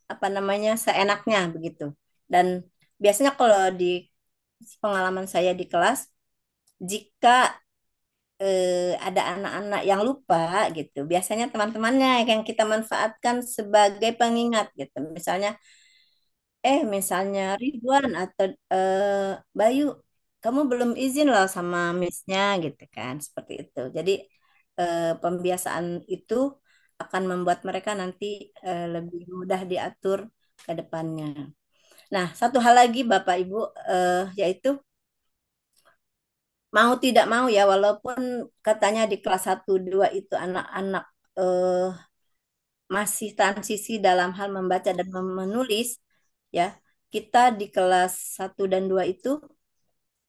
[0.09, 1.93] apa namanya seenaknya begitu.
[2.25, 2.65] Dan
[3.01, 4.09] biasanya kalau di
[4.83, 6.09] pengalaman saya di kelas
[6.81, 7.29] jika
[8.41, 11.05] eh, ada anak-anak yang lupa gitu.
[11.11, 14.97] Biasanya teman-temannya yang kita manfaatkan sebagai pengingat gitu.
[15.17, 15.55] Misalnya
[16.67, 19.07] eh misalnya Ridwan atau eh,
[19.59, 19.81] Bayu
[20.43, 24.11] kamu belum izin loh sama missnya gitu kan seperti itu jadi
[24.79, 26.33] eh, pembiasaan itu
[27.01, 28.25] akan membuat mereka nanti
[28.65, 30.19] eh, lebih mudah diatur
[30.65, 31.25] ke depannya.
[32.13, 33.57] Nah, satu hal lagi Bapak Ibu
[33.91, 34.69] eh, yaitu
[36.75, 38.19] mau tidak mau ya walaupun
[38.65, 41.03] katanya di kelas 1 2 itu anak-anak
[41.39, 41.85] eh,
[42.95, 45.87] masih transisi dalam hal membaca dan menulis
[46.57, 46.77] ya.
[47.13, 49.29] Kita di kelas 1 dan 2 itu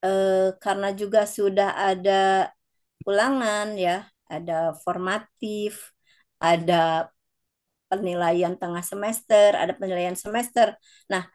[0.04, 2.12] eh, karena juga sudah ada
[3.08, 4.52] ulangan ya, ada
[4.84, 5.72] formatif,
[6.40, 7.08] ada
[7.90, 10.78] penilaian tengah semester, ada penilaian semester.
[11.12, 11.26] Nah,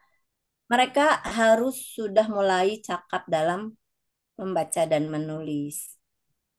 [0.72, 3.76] mereka harus sudah mulai cakap dalam
[4.40, 5.96] membaca dan menulis.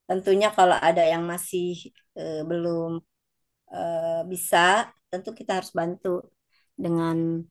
[0.08, 2.90] Tentunya kalau ada yang masih uh, belum
[3.74, 6.24] uh, bisa, tentu kita harus bantu
[6.78, 7.44] dengan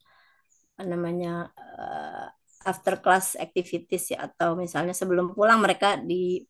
[0.85, 2.27] namanya uh,
[2.67, 6.43] after class activities ya atau misalnya sebelum pulang mereka di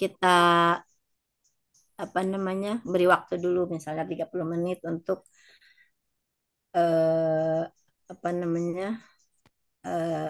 [0.00, 0.26] kita
[2.04, 5.18] apa namanya beri waktu dulu misalnya 30 menit untuk
[6.76, 7.62] uh,
[8.12, 9.00] apa namanya
[9.86, 10.28] uh,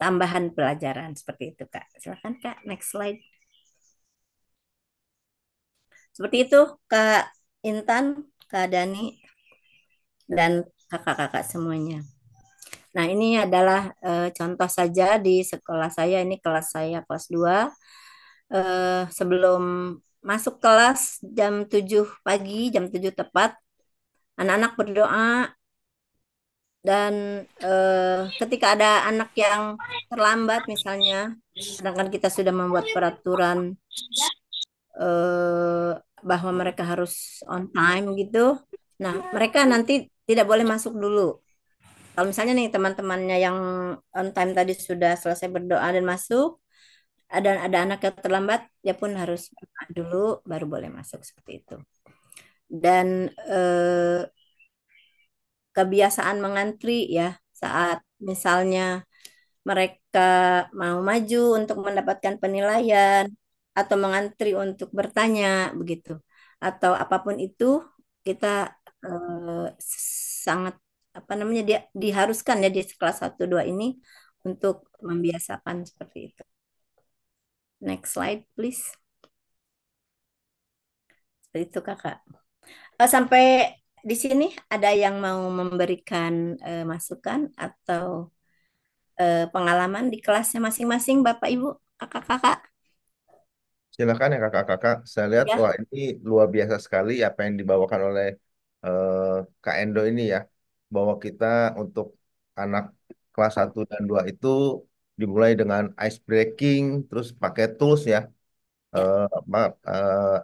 [0.00, 1.86] tambahan pelajaran seperti itu Kak.
[2.00, 3.20] Silakan Kak, next slide.
[6.12, 7.32] Seperti itu Kak
[7.64, 9.16] Intan, Kak Dani,
[10.28, 12.02] dan kakak-kakak semuanya.
[12.96, 17.68] Nah, ini adalah uh, contoh saja di sekolah saya, ini kelas saya kelas 2.
[18.46, 23.54] Uh, sebelum masuk kelas jam 7 pagi, jam 7 tepat,
[24.40, 25.56] anak-anak berdoa
[26.86, 29.74] dan eh, ketika ada anak yang
[30.06, 33.74] terlambat misalnya, sedangkan kita sudah membuat peraturan
[34.94, 38.54] eh, bahwa mereka harus on time gitu,
[39.02, 41.20] nah mereka nanti tidak boleh masuk dulu.
[42.12, 43.58] Kalau misalnya nih teman-temannya yang
[44.16, 46.58] on time tadi sudah selesai berdoa dan masuk,
[47.28, 49.52] ada ada anak yang terlambat, dia pun harus
[49.96, 51.74] dulu baru boleh masuk seperti itu.
[52.66, 54.20] Dan eh,
[55.76, 58.80] kebiasaan mengantri ya saat misalnya
[59.68, 60.20] mereka
[60.80, 63.26] mau maju untuk mendapatkan penilaian
[63.78, 66.10] atau mengantri untuk bertanya begitu
[66.66, 67.64] atau apa pun itu
[68.26, 68.46] kita
[69.04, 69.66] eh,
[70.44, 70.74] sangat
[71.16, 73.96] apa namanya dia diharuskan ya di kelas 1 2 ini
[74.44, 76.42] untuk membiasakan seperti itu.
[77.80, 78.84] Next slide please.
[81.44, 82.20] Seperti itu Kakak.
[83.00, 83.44] Eh, sampai
[84.06, 88.30] di sini ada yang mau memberikan uh, masukan atau
[89.18, 92.70] uh, pengalaman di kelasnya masing-masing, Bapak Ibu, kakak-kakak?
[93.90, 94.96] Silakan ya kakak-kakak.
[95.08, 95.56] Saya lihat ya.
[95.58, 98.28] wah ini luar biasa sekali apa yang dibawakan oleh
[98.84, 100.40] uh, Kak Endo ini ya.
[100.94, 101.46] Bahwa kita
[101.80, 102.06] untuk
[102.62, 102.84] anak
[103.32, 104.48] kelas 1 dan 2 itu
[105.20, 108.20] dimulai dengan ice breaking, terus pakai tools ya.
[108.96, 110.38] Uh, uh,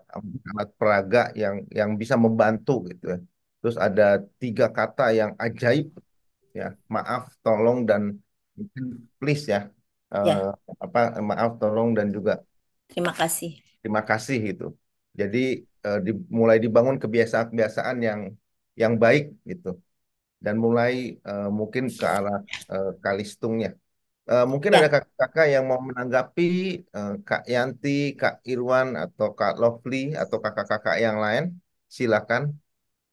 [0.53, 3.18] alat peraga yang yang bisa membantu gitu ya
[3.62, 5.95] Terus ada tiga kata yang ajaib
[6.51, 8.18] ya, maaf, tolong dan
[9.23, 9.71] please ya.
[10.11, 10.37] Uh, ya.
[10.83, 12.42] apa maaf, tolong dan juga
[12.90, 13.62] terima kasih.
[13.81, 14.66] Terima kasih itu.
[15.14, 15.99] Jadi uh,
[16.31, 18.21] mulai dibangun kebiasaan-kebiasaan yang
[18.79, 19.77] yang baik gitu
[20.42, 22.42] dan mulai uh, mungkin ke arah
[22.73, 23.79] uh, kalistungnya.
[24.23, 24.87] Uh, mungkin Ya.
[24.87, 26.51] ada kakak-kakak yang mau menanggapi
[26.95, 31.59] uh, Kak Yanti, Kak Irwan atau Kak Lovely atau kakak-kakak yang lain.
[31.90, 32.55] Silakan.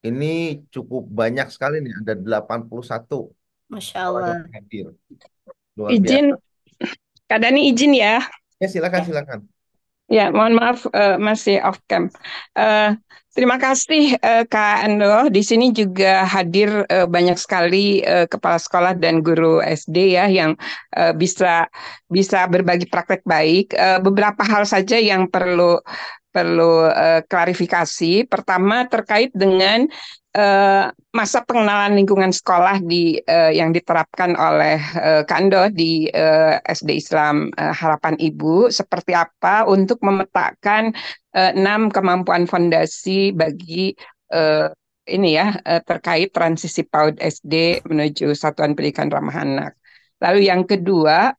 [0.00, 3.28] Ini cukup banyak sekali nih, ada 81
[3.68, 4.26] Masya Allah.
[4.32, 4.86] yang hadir.
[5.76, 6.88] Luar Izin, biasa.
[7.28, 8.24] Kak Dani izin ya.
[8.58, 9.06] Ya, silakan, Ya.
[9.06, 9.40] silakan.
[10.10, 12.10] Ya, mohon maaf eh, masih off cam.
[12.58, 12.90] Eh,
[13.30, 15.30] terima kasih eh, Kak Ando.
[15.30, 20.58] Di sini juga hadir eh, banyak sekali eh, kepala sekolah dan guru SD ya yang
[20.98, 21.70] eh, bisa
[22.10, 23.70] bisa berbagi praktek baik.
[23.70, 25.78] Eh, beberapa hal saja yang perlu
[26.34, 28.26] perlu eh, klarifikasi.
[28.26, 29.86] Pertama terkait dengan
[30.36, 36.98] eh, masa pengenalan lingkungan sekolah di eh, yang diterapkan oleh eh, Kando di eh, SD
[37.02, 40.94] Islam eh, Harapan Ibu seperti apa untuk memetakan
[41.30, 43.94] enam kemampuan fondasi bagi
[44.34, 44.66] eh,
[45.10, 45.54] ini ya
[45.86, 49.72] terkait transisi PAUD SD menuju Satuan Pendidikan Ramah Anak.
[50.22, 51.34] Lalu yang kedua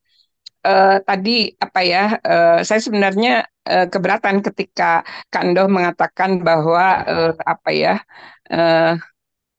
[0.66, 7.70] eh, tadi apa ya eh, saya sebenarnya eh, keberatan ketika Kando mengatakan bahwa eh, apa
[7.74, 7.96] ya
[8.50, 8.96] eh,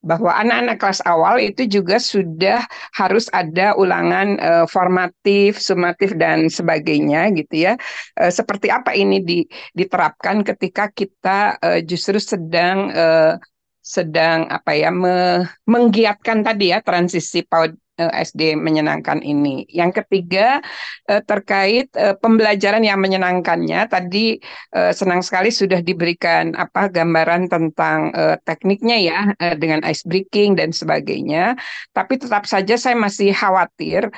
[0.02, 2.66] bahwa anak-anak kelas awal itu juga sudah
[2.98, 7.72] harus ada ulangan uh, formatif, sumatif dan sebagainya gitu ya.
[8.18, 9.46] Uh, seperti apa ini di,
[9.78, 13.38] diterapkan ketika kita uh, justru sedang uh,
[13.82, 17.74] sedang apa ya me, menggiatkan tadi ya transisi PAUD
[18.10, 19.62] SD menyenangkan ini.
[19.70, 20.58] Yang ketiga
[21.06, 24.40] terkait pembelajaran yang menyenangkannya tadi
[24.72, 28.10] senang sekali sudah diberikan apa gambaran tentang
[28.42, 29.20] tekniknya ya
[29.54, 31.54] dengan ice breaking dan sebagainya.
[31.94, 34.08] Tapi tetap saja saya masih khawatir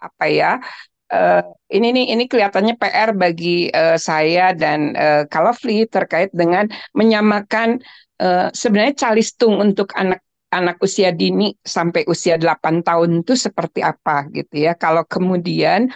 [0.00, 0.62] apa ya
[1.06, 1.38] Uh,
[1.70, 6.66] ini nih ini kelihatannya PR bagi uh, saya dan uh, Kalofli terkait dengan
[6.98, 7.78] menyamakan
[8.18, 14.30] uh, sebenarnya calistung untuk anak anak usia dini sampai usia 8 tahun itu seperti apa
[14.30, 14.72] gitu ya.
[14.78, 15.90] Kalau kemudian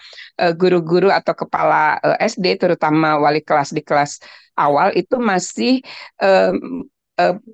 [0.58, 4.18] guru-guru atau kepala SD terutama wali kelas di kelas
[4.58, 5.80] awal itu masih
[6.20, 6.84] um,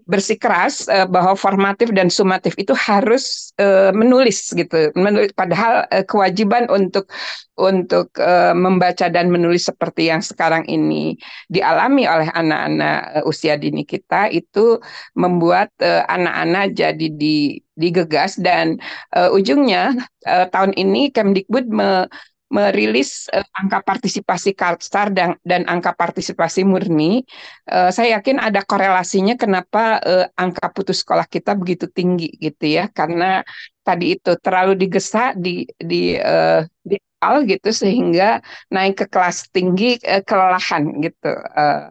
[0.07, 3.50] bersikeras bahwa formatif dan sumatif itu harus
[3.92, 4.92] menulis gitu.
[4.94, 7.09] Menulis padahal kewajiban untuk
[7.57, 8.12] untuk
[8.52, 11.16] membaca dan menulis seperti yang sekarang ini
[11.48, 14.76] dialami oleh anak-anak usia dini kita itu
[15.16, 18.81] membuat anak-anak jadi di digegas dan
[19.12, 22.09] ujungnya tahun ini Kemdikbud me,
[22.46, 27.26] merilis uh, angka partisipasi Kalstar dan, dan angka partisipasi murni,
[27.66, 32.87] uh, saya yakin ada korelasinya kenapa uh, angka putus sekolah kita begitu tinggi gitu ya,
[32.87, 33.42] karena
[33.82, 38.38] tadi itu terlalu digesa di di uh, di awal gitu sehingga
[38.70, 41.32] naik ke kelas tinggi uh, kelelahan gitu.
[41.54, 41.90] Uh,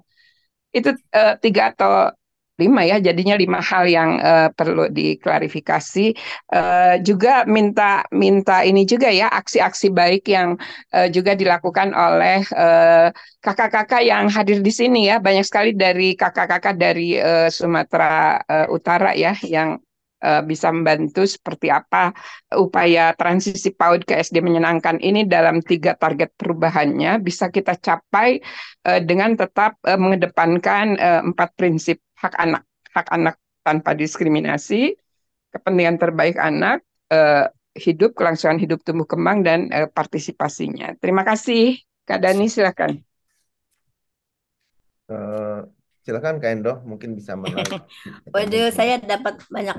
[0.76, 2.12] itu uh, tiga atau
[2.56, 6.16] lima ya jadinya lima hal yang uh, perlu diklarifikasi.
[6.48, 10.56] Uh, juga minta minta ini juga ya aksi-aksi baik yang
[10.96, 12.48] uh, juga dilakukan oleh
[13.44, 15.20] kakak-kakak uh, yang hadir di sini ya.
[15.20, 19.80] Banyak sekali dari kakak-kakak dari uh, Sumatera uh, Utara ya yang
[20.26, 22.10] bisa membantu seperti apa
[22.58, 27.22] upaya transisi PAUD ke SD menyenangkan ini dalam tiga target perubahannya.
[27.22, 28.42] Bisa kita capai
[29.06, 30.98] dengan tetap mengedepankan
[31.30, 34.96] empat prinsip hak anak, hak anak tanpa diskriminasi,
[35.52, 40.96] kepentingan terbaik anak, eh, hidup, kelangsungan hidup tumbuh kembang dan eh, partisipasinya.
[41.00, 43.00] Terima kasih, Kak Dani, silakan.
[45.06, 45.62] Uh,
[46.02, 47.82] silakan Kak Endo, mungkin bisa menarik.
[48.34, 49.78] Waduh, saya dapat banyak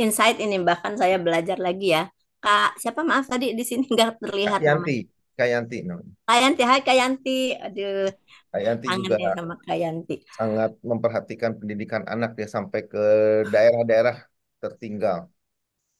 [0.00, 2.10] insight ini, bahkan saya belajar lagi ya.
[2.42, 5.78] Kak, siapa maaf tadi di sini nggak terlihat Kak Yanti, Kak Yanti.
[5.82, 6.00] No.
[6.28, 7.56] Kak Yanti, hai Kak Yanti.
[7.56, 8.08] Aduh,
[8.52, 10.16] Kak Yanti kangen juga ya sama Kak Yanti.
[10.36, 13.04] sangat memperhatikan pendidikan anak ya sampai ke
[13.48, 14.16] daerah-daerah
[14.60, 15.32] tertinggal.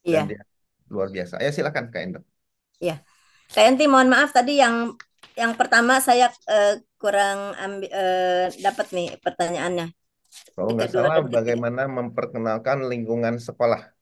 [0.05, 0.29] Iya.
[0.29, 0.43] Dan dia
[0.93, 1.41] luar biasa.
[1.41, 2.21] Ya silakan Kak Endo.
[2.77, 3.01] Iya.
[3.53, 4.97] Kak Yanti, mohon maaf tadi yang
[5.33, 9.89] yang pertama saya uh, kurang ambil uh, dapat nih pertanyaannya.
[10.57, 13.93] Kalau nggak salah, bagaimana memperkenalkan lingkungan sekolah?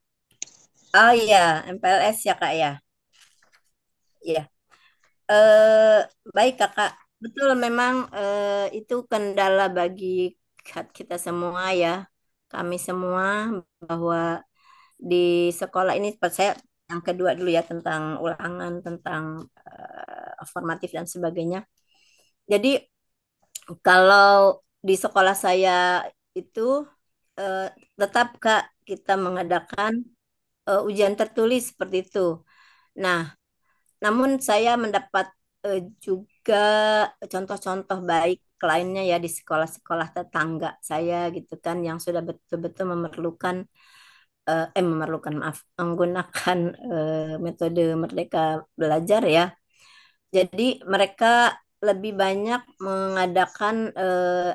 [0.91, 2.71] Oh iya, MPLS ya kak ya.
[4.23, 4.47] Iya.
[5.31, 5.97] Eh,
[6.35, 6.91] baik kakak,
[7.23, 10.05] betul memang eh, itu kendala bagi
[10.97, 11.89] kita semua ya,
[12.51, 13.25] kami semua
[13.87, 14.17] bahwa
[15.09, 15.17] di
[15.61, 16.07] sekolah ini
[16.37, 16.51] saya
[16.91, 19.23] yang kedua dulu ya tentang ulangan tentang
[19.69, 21.59] uh, formatif dan sebagainya.
[22.51, 22.69] Jadi
[23.85, 25.71] kalau di sekolah saya
[26.39, 26.61] itu
[27.39, 27.67] uh,
[27.99, 29.93] tetap kak kita mengadakan
[30.69, 32.19] uh, ujian tertulis seperti itu.
[33.03, 33.19] Nah,
[34.03, 35.27] namun saya mendapat
[35.65, 36.57] uh, juga
[37.31, 43.65] contoh-contoh baik lainnya ya di sekolah-sekolah tetangga saya gitu kan yang sudah betul-betul memerlukan
[44.49, 46.59] eh, eh memerlukan maaf menggunakan
[46.93, 49.45] eh, metode Merdeka Belajar ya.
[50.35, 54.53] Jadi mereka lebih banyak mengadakan uh,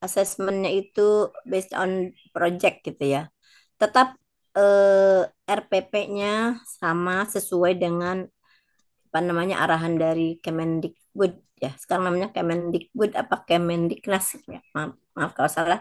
[0.00, 3.22] asesmennya itu based on project gitu ya.
[3.76, 4.16] Tetap
[4.56, 8.24] uh, RPP-nya sama sesuai dengan
[9.12, 11.76] apa namanya arahan dari Kemendikbud ya.
[11.76, 14.64] Sekarang namanya Kemendikbud apa Kemendiknas ya.
[14.72, 15.80] Maaf, maaf kalau salah.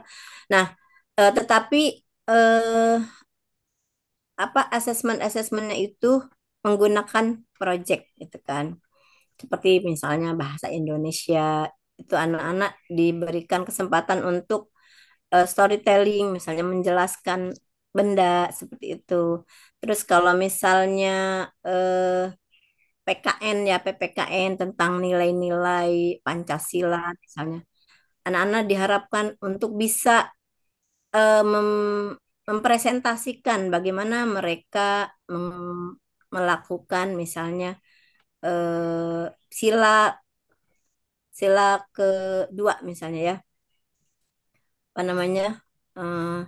[0.51, 0.75] Nah,
[1.15, 2.99] uh, tetapi uh,
[4.35, 6.19] apa asesmen-asesmennya itu
[6.65, 8.77] menggunakan project gitu kan
[9.41, 11.65] seperti misalnya bahasa Indonesia
[11.97, 14.69] itu anak-anak diberikan kesempatan untuk
[15.33, 17.53] uh, storytelling misalnya menjelaskan
[17.95, 19.43] benda seperti itu.
[19.81, 22.37] Terus kalau misalnya uh, eh,
[23.05, 27.59] PKN ya PPKN tentang nilai-nilai Pancasila misalnya.
[28.27, 30.29] Anak-anak diharapkan untuk bisa
[31.15, 31.69] uh, mem
[32.51, 35.13] mempresentasikan bagaimana mereka
[36.35, 37.77] melakukan misalnya
[38.45, 39.25] eh,
[39.59, 39.87] sila
[41.39, 41.61] sila
[41.95, 43.35] kedua misalnya ya
[44.91, 45.43] apa namanya
[45.97, 46.39] eh,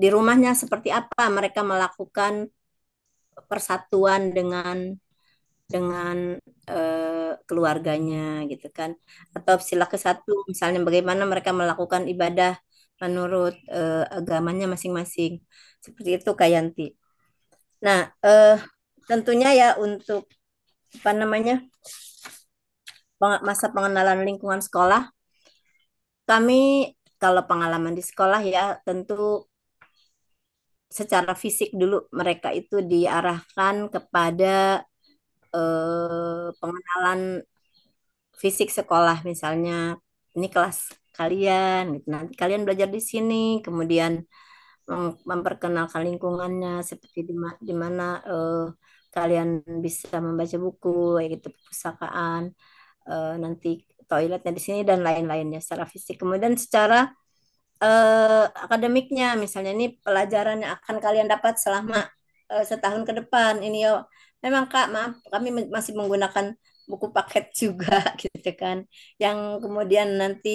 [0.00, 2.50] di rumahnya seperti apa mereka melakukan
[3.50, 4.98] persatuan dengan
[5.74, 6.16] dengan
[6.70, 8.90] eh, keluarganya gitu kan
[9.36, 12.52] atau sila ke satu misalnya bagaimana mereka melakukan ibadah
[13.02, 15.32] menurut eh, agamanya masing-masing
[15.84, 16.82] seperti itu Kayanti.
[17.84, 18.56] Nah eh,
[19.10, 20.22] tentunya ya untuk
[20.94, 21.54] apa namanya
[23.48, 25.10] masa pengenalan lingkungan sekolah
[26.28, 29.48] kami kalau pengalaman di sekolah ya tentu
[30.98, 34.86] secara fisik dulu mereka itu diarahkan kepada
[35.54, 37.20] eh, pengenalan
[38.40, 39.96] fisik sekolah misalnya
[40.36, 40.78] ini kelas
[41.14, 42.06] kalian gitu.
[42.10, 44.12] Nanti kalian belajar di sini kemudian
[45.24, 47.24] memperkenalkan lingkungannya seperti
[47.64, 48.68] di, mana uh,
[49.08, 52.52] kalian bisa membaca buku kayak gitu perpustakaan
[53.08, 56.20] uh, nanti toiletnya di sini dan lain-lainnya secara fisik.
[56.20, 57.08] Kemudian secara
[57.80, 62.04] uh, akademiknya misalnya ini pelajaran yang akan kalian dapat selama
[62.52, 63.64] uh, setahun ke depan.
[63.64, 63.94] Ini yo
[64.44, 66.46] memang kak maaf kami masih menggunakan
[66.90, 68.84] buku paket juga gitu kan
[69.22, 70.50] yang kemudian nanti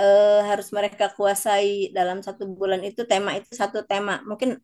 [0.00, 4.60] uh, harus mereka kuasai dalam satu bulan itu tema itu satu tema mungkin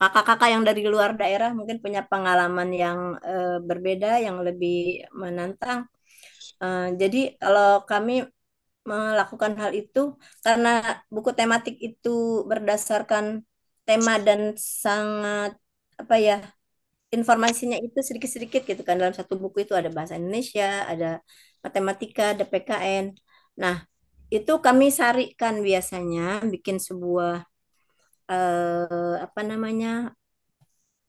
[0.00, 5.84] kakak-kakak yang dari luar daerah mungkin punya pengalaman yang uh, berbeda, yang lebih menantang.
[6.56, 8.24] Uh, jadi kalau kami
[8.88, 10.68] melakukan hal itu karena
[11.12, 12.08] buku tematik itu
[12.48, 13.44] berdasarkan
[13.84, 15.52] tema dan sangat
[16.00, 16.36] apa ya
[17.10, 21.18] informasinya itu sedikit-sedikit gitu kan dalam satu buku itu ada bahasa Indonesia, ada
[21.64, 23.04] matematika, ada PKN.
[23.58, 23.82] Nah,
[24.30, 27.42] itu kami sarikan biasanya bikin sebuah
[28.30, 30.14] uh, apa namanya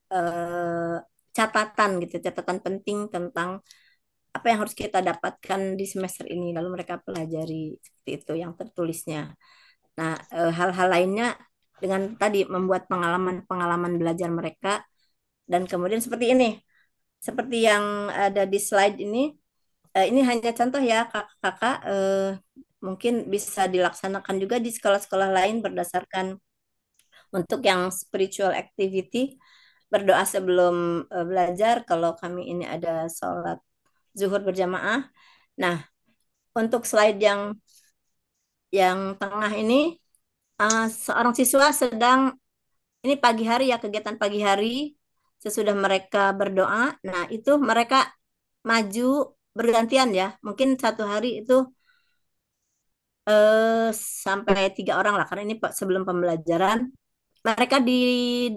[0.09, 0.97] uh,
[1.37, 3.61] catatan gitu, catatan penting tentang
[4.31, 9.37] apa yang harus kita dapatkan di semester ini, lalu mereka pelajari seperti itu yang tertulisnya.
[9.99, 11.37] Nah, uh, hal-hal lainnya
[11.77, 14.81] dengan tadi membuat pengalaman-pengalaman belajar mereka
[15.51, 16.49] dan kemudian seperti ini,
[17.19, 19.35] seperti yang ada di slide ini,
[19.95, 22.29] uh, ini hanya contoh ya kakak-kakak, uh,
[22.79, 26.39] mungkin bisa dilaksanakan juga di sekolah-sekolah lain berdasarkan
[27.35, 29.35] untuk yang spiritual activity,
[29.91, 31.83] berdoa sebelum uh, belajar.
[31.83, 33.59] Kalau kami ini ada sholat
[34.15, 35.07] zuhur berjamaah.
[35.59, 35.83] Nah,
[36.55, 37.59] untuk slide yang
[38.71, 39.99] yang tengah ini,
[40.63, 42.39] uh, seorang siswa sedang
[43.03, 44.95] ini pagi hari ya kegiatan pagi hari
[45.43, 46.83] sesudah mereka berdoa.
[47.07, 47.97] Nah, itu mereka
[48.69, 49.01] maju
[49.57, 50.25] bergantian ya.
[50.45, 51.53] Mungkin satu hari itu
[53.29, 53.89] eh,
[54.23, 56.79] sampai tiga orang lah karena ini sebelum pembelajaran
[57.47, 57.93] mereka di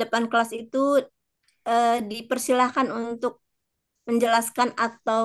[0.01, 1.01] depan kelas itu
[1.68, 3.41] uh, dipersilahkan untuk
[4.09, 5.22] menjelaskan atau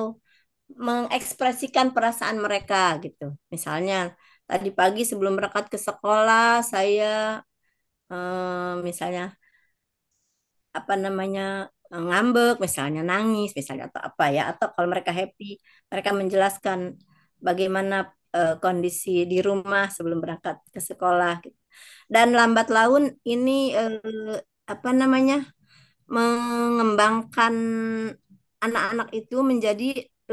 [0.72, 3.36] mengekspresikan perasaan mereka gitu.
[3.52, 4.16] Misalnya
[4.48, 7.42] tadi pagi sebelum berangkat ke sekolah saya
[8.12, 9.36] uh, misalnya
[10.78, 11.42] apa namanya
[11.90, 15.58] ngambek, misalnya nangis, misalnya atau apa ya, atau kalau mereka happy,
[15.90, 16.78] mereka menjelaskan
[17.46, 17.94] bagaimana
[18.36, 21.42] uh, kondisi di rumah sebelum berangkat ke sekolah.
[21.44, 21.58] Gitu.
[22.10, 25.46] Dan lambat laun ini eh, apa namanya
[26.10, 27.54] mengembangkan
[28.64, 29.84] anak-anak itu menjadi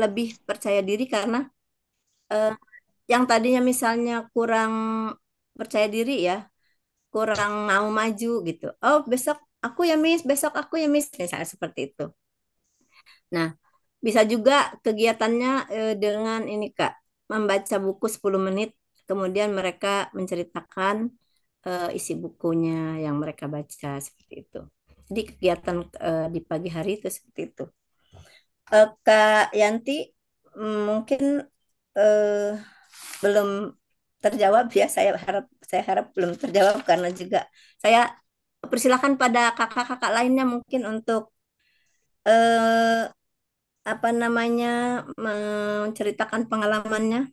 [0.01, 1.38] lebih percaya diri karena
[2.33, 2.53] eh,
[3.11, 4.73] yang tadinya misalnya kurang
[5.59, 6.35] percaya diri ya,
[7.13, 8.65] kurang mau maju gitu.
[8.83, 12.05] Oh, besok aku ya Miss, besok aku ya Miss, misalnya seperti itu.
[13.36, 13.53] Nah,
[14.05, 16.93] bisa juga kegiatannya eh, dengan ini Kak,
[17.32, 18.70] membaca buku 10 menit,
[19.08, 21.12] kemudian mereka menceritakan
[21.68, 24.60] uh, isi bukunya yang mereka baca seperti itu.
[25.08, 27.64] Jadi kegiatan uh, di pagi hari itu seperti itu.
[28.68, 30.12] Uh, Kak Yanti
[30.60, 31.43] mungkin
[31.95, 32.51] uh,
[33.24, 33.72] belum
[34.20, 34.88] terjawab ya.
[34.91, 37.47] Saya harap saya harap belum terjawab karena juga
[37.80, 38.12] saya
[38.66, 41.30] persilakan pada kakak-kakak lainnya mungkin untuk
[42.26, 43.10] uh,
[43.88, 47.32] apa namanya menceritakan pengalamannya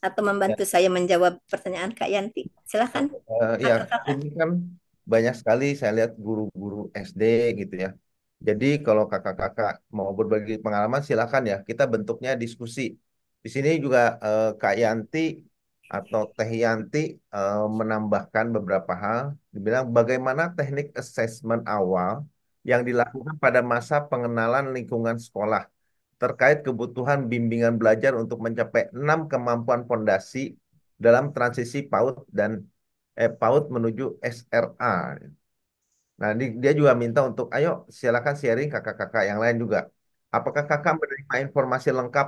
[0.00, 0.70] atau membantu ya.
[0.76, 2.48] saya menjawab pertanyaan Kak Yanti.
[2.64, 3.08] Silahkan.
[3.28, 4.60] Uh, ya, ini kan
[5.04, 7.22] banyak sekali saya lihat guru-guru SD
[7.64, 7.90] gitu ya.
[8.40, 11.58] Jadi kalau kakak-kakak mau berbagi pengalaman silahkan ya.
[11.60, 12.96] Kita bentuknya diskusi.
[13.40, 15.44] Di sini juga uh, Kak Yanti
[15.96, 16.98] atau Teh Yanti
[17.34, 19.20] uh, menambahkan beberapa hal.
[19.54, 22.22] Dibilang bagaimana teknik assessment awal
[22.70, 25.62] yang dilakukan pada masa pengenalan lingkungan sekolah
[26.20, 30.54] terkait kebutuhan bimbingan belajar untuk mencapai enam kemampuan fondasi
[31.00, 32.50] dalam transisi PAUD dan
[33.16, 35.16] eh, PAUD menuju SRA.
[36.20, 39.88] Nah, dia juga minta untuk, ayo silakan sharing kakak-kakak yang lain juga.
[40.28, 42.26] Apakah kakak menerima informasi lengkap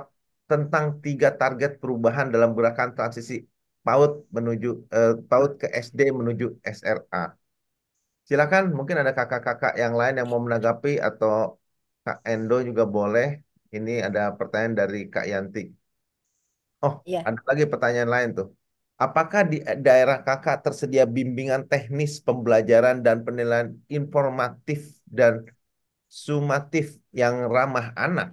[0.49, 3.45] tentang tiga target perubahan dalam gerakan transisi
[3.85, 6.45] PAUD menuju eh, PAUD ke SD menuju
[6.77, 7.23] SRA?
[8.27, 11.59] Silakan, mungkin ada kakak-kakak yang lain yang mau menanggapi atau
[12.05, 13.27] Kak Endo juga boleh.
[13.75, 15.61] Ini ada pertanyaan dari Kak Yanti.
[16.83, 17.19] Oh, ya.
[17.27, 18.47] ada lagi pertanyaan lain tuh.
[19.03, 19.57] Apakah di
[19.87, 24.79] daerah kakak tersedia bimbingan teknis pembelajaran dan penilaian informatif
[25.17, 25.33] dan
[26.07, 28.27] sumatif yang ramah anak?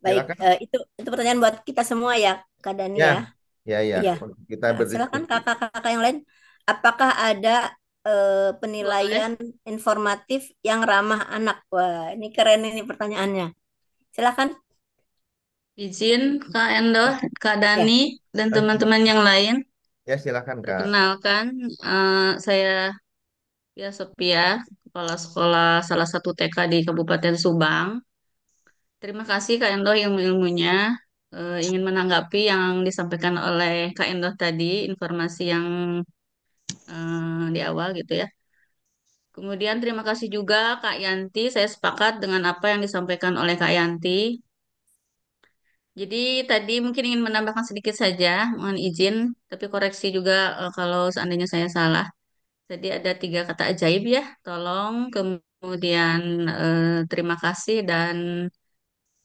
[0.00, 3.28] Baik, uh, itu itu pertanyaan buat kita semua ya, Kak Dani ya.
[3.68, 4.00] Ya, ya.
[4.00, 4.14] ya.
[4.48, 6.18] Kita nah, silakan kakak-kakak yang lain.
[6.64, 7.76] Apakah ada
[8.08, 9.68] uh, penilaian Boleh.
[9.68, 11.60] informatif yang ramah anak?
[11.68, 13.52] Wah, ini keren ini pertanyaannya.
[14.16, 14.56] Silakan.
[15.76, 17.06] Izin Kak Endo,
[17.40, 17.76] Kak ya.
[17.76, 18.40] Dani, ya.
[18.40, 19.64] dan teman-teman yang lain.
[20.08, 20.84] Ya, silakan Kak.
[20.84, 21.44] Perkenalkan,
[21.84, 22.96] uh, saya
[23.76, 28.00] ya Sophia, Kepala Sekolah salah satu TK di Kabupaten Subang.
[29.00, 30.70] Terima kasih Kak Endo ilmu-ilmunya.
[31.36, 35.66] Uh, ingin menanggapi yang disampaikan oleh Kak Endo tadi, informasi yang
[36.92, 38.26] uh, di awal gitu ya.
[39.34, 44.42] Kemudian terima kasih juga Kak Yanti, saya sepakat dengan apa yang disampaikan oleh Kak Yanti.
[46.00, 46.16] Jadi
[46.50, 48.28] tadi mungkin ingin menambahkan sedikit saja,
[48.58, 49.14] mohon izin,
[49.50, 52.06] tapi koreksi juga uh, kalau seandainya saya salah.
[52.70, 56.20] Tadi ada tiga kata ajaib ya, tolong, kemudian
[56.50, 58.16] uh, terima kasih dan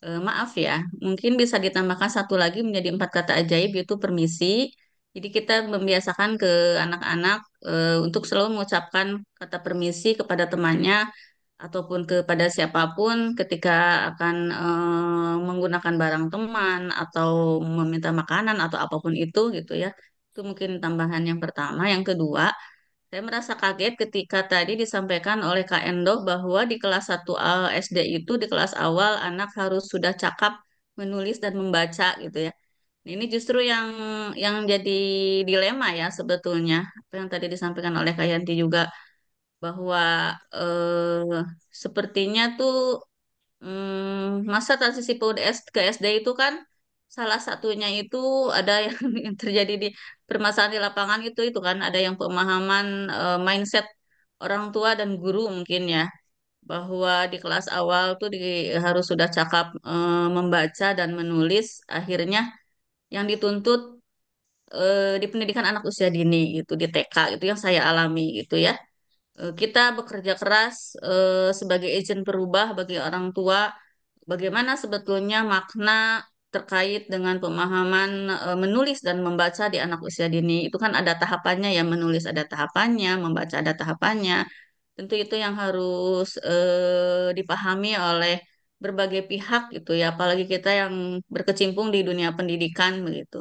[0.04, 0.84] uh, maaf ya.
[1.06, 4.74] Mungkin bisa ditambahkan satu lagi menjadi empat kata ajaib yaitu permisi.
[5.16, 9.08] Jadi kita membiasakan ke anak-anak uh, untuk selalu mengucapkan
[9.40, 11.08] kata permisi kepada temannya
[11.56, 13.72] ataupun kepada siapa pun ketika
[14.12, 14.68] akan e,
[15.48, 19.90] menggunakan barang teman atau meminta makanan atau apa pun itu gitu ya.
[20.30, 21.88] Itu mungkin tambahan yang pertama.
[21.94, 22.52] Yang kedua,
[23.10, 27.32] saya merasa kaget ketika tadi disampaikan oleh Kak Endo bahwa di kelas 1
[27.84, 30.54] SD itu di kelas awal anak harus sudah cakap
[31.00, 32.52] menulis dan membaca gitu ya.
[33.12, 33.88] Ini justru yang
[34.44, 34.92] yang jadi
[35.50, 36.76] dilema ya sebetulnya.
[37.00, 38.80] Apa yang tadi disampaikan oleh Kak Yanti juga
[39.64, 40.00] bahwa
[40.56, 41.44] eh,
[41.84, 42.74] sepertinya tuh
[43.64, 45.38] hmm, masa transisi PUD
[45.76, 46.54] ke SD itu kan
[47.18, 48.18] salah satunya itu
[48.60, 48.74] ada
[49.28, 49.88] yang, terjadi di
[50.30, 52.86] permasalahan di lapangan itu itu kan ada yang pemahaman
[53.20, 53.86] eh, mindset
[54.44, 56.04] orang tua dan guru mungkin ya
[56.72, 58.38] bahwa di kelas awal tuh di,
[58.86, 61.66] harus sudah cakap eh, membaca dan menulis
[61.98, 62.40] akhirnya
[63.16, 63.80] yang dituntut
[64.74, 68.74] eh, di pendidikan anak usia dini itu di TK itu yang saya alami gitu ya
[69.36, 73.68] kita bekerja keras uh, sebagai agent perubah bagi orang tua.
[74.24, 76.24] Bagaimana sebetulnya makna
[76.56, 78.10] terkait dengan pemahaman
[78.46, 80.54] uh, menulis dan membaca di anak usia dini?
[80.68, 84.36] Itu kan ada tahapannya ya, menulis ada tahapannya, membaca ada tahapannya.
[84.96, 88.36] Tentu itu yang harus uh, dipahami oleh
[88.84, 90.94] berbagai pihak gitu ya, apalagi kita yang
[91.36, 93.38] berkecimpung di dunia pendidikan begitu.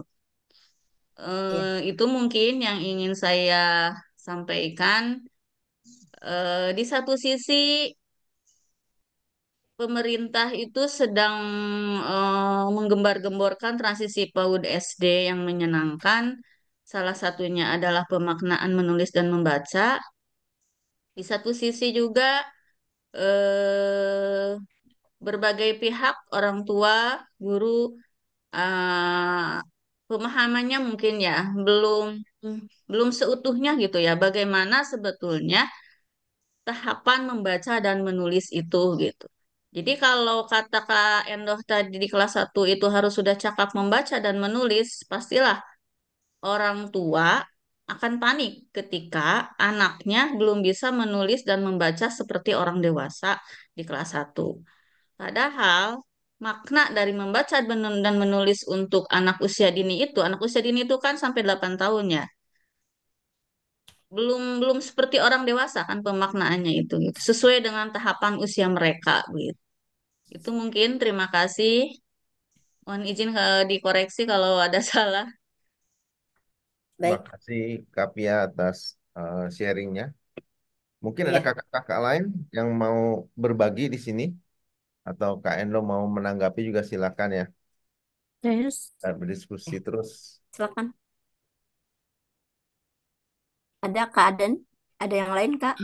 [1.14, 3.94] Uh, Itu mungkin yang ingin saya
[4.26, 5.02] sampaikan
[6.24, 7.92] eh, di satu sisi
[9.80, 11.36] pemerintah itu sedang
[12.10, 16.24] eh, menggembar-gemborkan transisi PAUD SD yang menyenangkan.
[16.92, 19.98] Salah satunya adalah pemaknaan menulis dan membaca.
[21.16, 22.42] Di satu sisi juga
[23.16, 24.50] eh,
[25.26, 26.94] berbagai pihak, orang tua,
[27.44, 27.68] guru,
[28.56, 29.54] eh,
[30.10, 31.32] pemahamannya mungkin ya
[31.66, 32.06] belum
[32.90, 34.12] belum seutuhnya gitu ya.
[34.24, 35.58] Bagaimana sebetulnya
[36.68, 39.26] tahapan membaca dan menulis itu gitu.
[39.76, 44.36] Jadi kalau kata Kak Endoh tadi di kelas 1 itu harus sudah cakap membaca dan
[44.44, 45.56] menulis, pastilah
[46.52, 47.28] orang tua
[47.92, 49.20] akan panik ketika
[49.68, 53.28] anaknya belum bisa menulis dan membaca seperti orang dewasa
[53.76, 54.46] di kelas 1.
[55.20, 55.86] Padahal
[56.46, 61.14] makna dari membaca dan menulis untuk anak usia dini itu, anak usia dini itu kan
[61.22, 62.24] sampai 8 tahun ya.
[64.16, 67.18] Belum belum seperti orang dewasa kan pemaknaannya itu gitu.
[67.28, 69.63] Sesuai dengan tahapan usia mereka gitu.
[70.36, 71.72] Itu mungkin terima kasih.
[72.86, 75.26] Mohon izin kalau dikoreksi kalau ada salah.
[76.96, 77.60] Terima kasih
[77.94, 78.76] Kak Pia atas
[79.18, 80.04] uh, sharingnya.
[81.04, 81.46] Mungkin ada ya.
[81.46, 82.24] kakak-kakak lain
[82.56, 82.98] yang mau
[83.42, 84.22] berbagi di sini
[85.08, 87.44] atau Kak Endo mau menanggapi juga silakan ya.
[88.40, 90.10] Terus, Dan berdiskusi ya, terus.
[90.52, 90.94] silakan.
[93.86, 94.52] Ada Kak Aden?
[95.02, 95.76] Ada yang lain, Kak?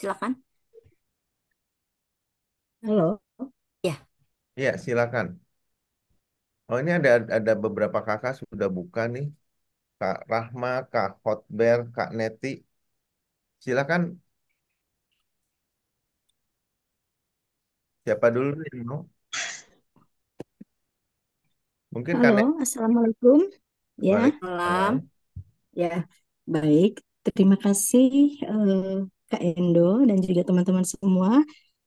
[0.00, 0.32] Silakan.
[2.82, 3.33] Halo, Ya,
[4.58, 5.26] Iya, silakan.
[6.68, 9.24] Oh, ini ada ada beberapa kakak sudah buka nih.
[9.98, 12.48] Kak Rahma, Kak Hotber, Kak Neti.
[13.58, 14.20] Silakan
[18.04, 19.00] siapa dulu yang mau?
[21.94, 22.52] Mungkin Kak halo, Neti.
[22.64, 23.38] Assalamualaikum.
[23.98, 24.92] Ya, malam.
[24.98, 25.08] Waalaikumsalam.
[25.80, 26.06] ya,
[26.54, 26.90] baik.
[27.26, 28.04] Terima kasih
[28.44, 28.94] eh,
[29.30, 31.30] Kak Endo dan juga teman-teman semua.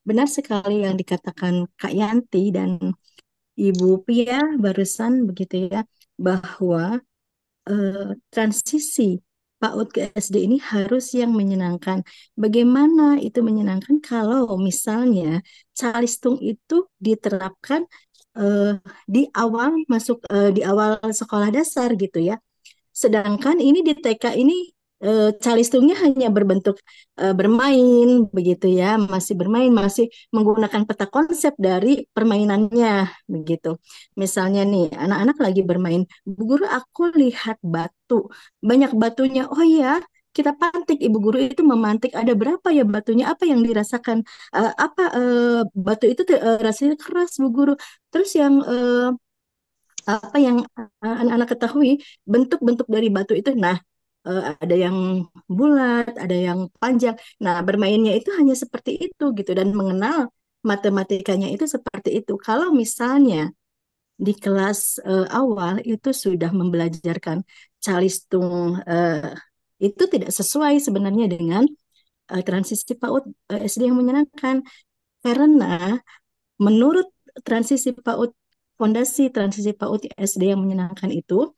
[0.07, 2.95] Benar sekali yang dikatakan Kak Yanti dan
[3.57, 5.81] Ibu Pia barusan begitu ya,
[6.15, 7.01] bahwa
[7.69, 9.19] eh, transisi
[9.59, 12.05] PAUD ke SD ini harus yang menyenangkan.
[12.37, 15.41] Bagaimana itu menyenangkan kalau misalnya
[15.73, 17.81] calistung itu diterapkan
[18.37, 18.77] eh,
[19.09, 22.37] di awal masuk eh, di awal sekolah dasar gitu ya.
[22.93, 26.75] Sedangkan ini di TK ini eh, calistungnya hanya berbentuk
[27.21, 32.89] eh, bermain begitu ya, masih bermain, masih menggunakan peta konsep dari permainannya
[33.33, 33.67] begitu.
[34.21, 36.01] Misalnya nih, anak-anak lagi bermain,
[36.35, 38.15] Bu Guru aku lihat batu,
[38.69, 39.41] banyak batunya.
[39.53, 39.87] Oh iya,
[40.35, 42.11] kita pantik, Ibu Guru itu memantik.
[42.19, 44.17] Ada berapa ya batunya, apa yang dirasakan,
[44.57, 47.73] Eh, apa eh, batu itu eh, rasanya keras, Bu Guru.
[48.11, 49.09] Terus yang eh,
[50.07, 51.91] apa yang uh, anak-anak ketahui
[52.23, 53.51] bentuk-bentuk dari batu itu.
[53.59, 53.75] Nah
[54.27, 54.97] uh, ada yang
[55.47, 57.15] bulat ada yang panjang.
[57.43, 59.51] Nah bermainnya itu hanya seperti itu gitu.
[59.59, 60.29] Dan mengenal
[60.71, 62.33] matematikanya itu seperti itu.
[62.47, 63.55] Kalau misalnya
[64.17, 67.45] di kelas uh, awal itu sudah membelajarkan
[67.77, 69.31] calistung uh,
[69.77, 71.63] itu tidak sesuai sebenarnya dengan
[72.33, 73.23] uh, transisi PAUD
[73.53, 74.65] uh, SD yang menyenangkan.
[75.21, 75.97] Karena
[76.57, 77.07] menurut
[77.45, 78.33] transisi PAUD
[78.77, 81.53] fondasi transisi PAUD SD yang menyenangkan itu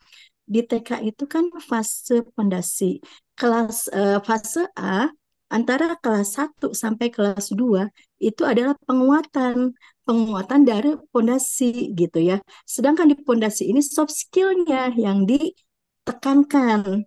[0.50, 2.98] di TK itu kan fase fondasi
[3.38, 5.14] kelas uh, fase A
[5.50, 7.90] antara kelas 1 sampai kelas 2
[8.22, 9.74] itu adalah penguatan.
[10.06, 12.42] Penguatan dari fondasi gitu ya.
[12.66, 17.06] Sedangkan di fondasi ini soft skillnya yang ditekankan.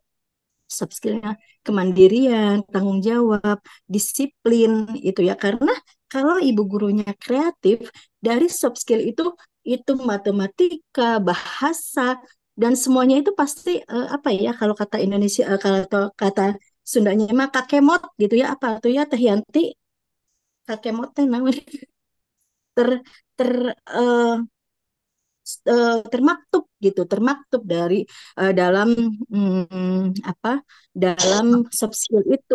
[0.70, 1.34] Soft skillnya
[1.66, 3.58] kemandirian tanggung jawab
[3.90, 5.34] disiplin itu ya.
[5.34, 5.74] Karena
[6.06, 7.90] kalau ibu gurunya kreatif
[8.22, 9.34] dari soft skill itu
[9.66, 12.22] itu matematika, bahasa
[12.60, 15.80] dan semuanya itu pasti uh, apa ya kalau kata Indonesia uh, kalau
[16.22, 16.42] kata
[16.90, 19.60] Sundanya mah kakemot gitu ya apa tuh ya Teh Yanti?
[20.66, 21.62] Kakemot teh namanya.
[22.76, 22.88] Ter
[23.36, 23.50] ter
[23.98, 24.36] uh,
[26.12, 28.06] termaktub gitu termaktub dari
[28.38, 28.88] uh, dalam
[29.34, 30.62] um, apa
[30.94, 32.54] dalam skill itu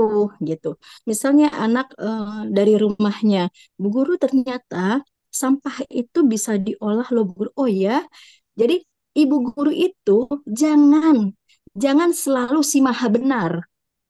[0.50, 0.68] gitu.
[1.10, 3.40] Misalnya anak uh, dari rumahnya
[3.82, 5.04] bu guru ternyata
[5.42, 7.50] sampah itu bisa diolah loh guru.
[7.60, 7.92] Oh ya
[8.60, 8.76] jadi
[9.18, 11.34] ibu guru itu jangan
[11.74, 13.54] jangan selalu si maha benar.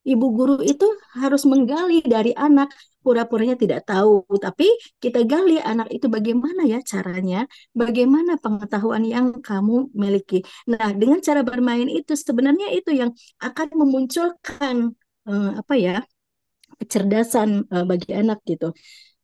[0.08, 0.88] Ibu guru itu
[1.20, 2.72] harus menggali dari anak
[3.04, 4.68] pura-puranya tidak tahu, tapi
[5.04, 7.44] kita gali anak itu bagaimana ya caranya,
[7.76, 10.48] bagaimana pengetahuan yang kamu miliki.
[10.72, 13.12] Nah, dengan cara bermain itu sebenarnya itu yang
[13.44, 14.96] akan memunculkan
[15.28, 15.96] uh, apa ya
[16.80, 18.72] kecerdasan uh, bagi anak gitu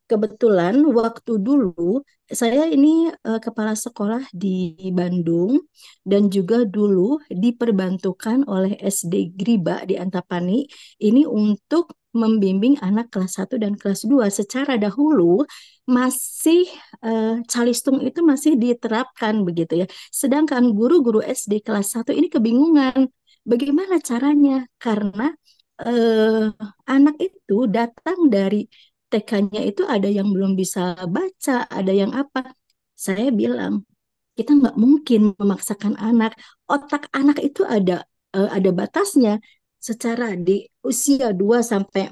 [0.10, 5.64] kebetulan waktu dulu saya ini uh, kepala sekolah di Bandung
[6.04, 10.68] dan juga dulu diperbantukan oleh SD Griba di Antapani
[11.00, 15.42] ini untuk membimbing anak kelas 1 dan kelas 2 secara dahulu
[15.90, 16.70] masih
[17.02, 19.88] uh, calistung itu masih diterapkan begitu ya.
[20.14, 23.10] Sedangkan guru-guru SD kelas 1 ini kebingungan
[23.44, 25.34] bagaimana caranya karena
[25.82, 26.54] uh,
[26.86, 28.70] anak itu datang dari
[29.14, 32.58] TK-nya itu ada yang belum bisa baca, ada yang apa.
[32.98, 33.86] Saya bilang,
[34.34, 36.34] kita nggak mungkin memaksakan anak.
[36.66, 38.02] Otak anak itu ada
[38.34, 39.38] uh, ada batasnya.
[39.78, 42.10] Secara di usia 2 sampai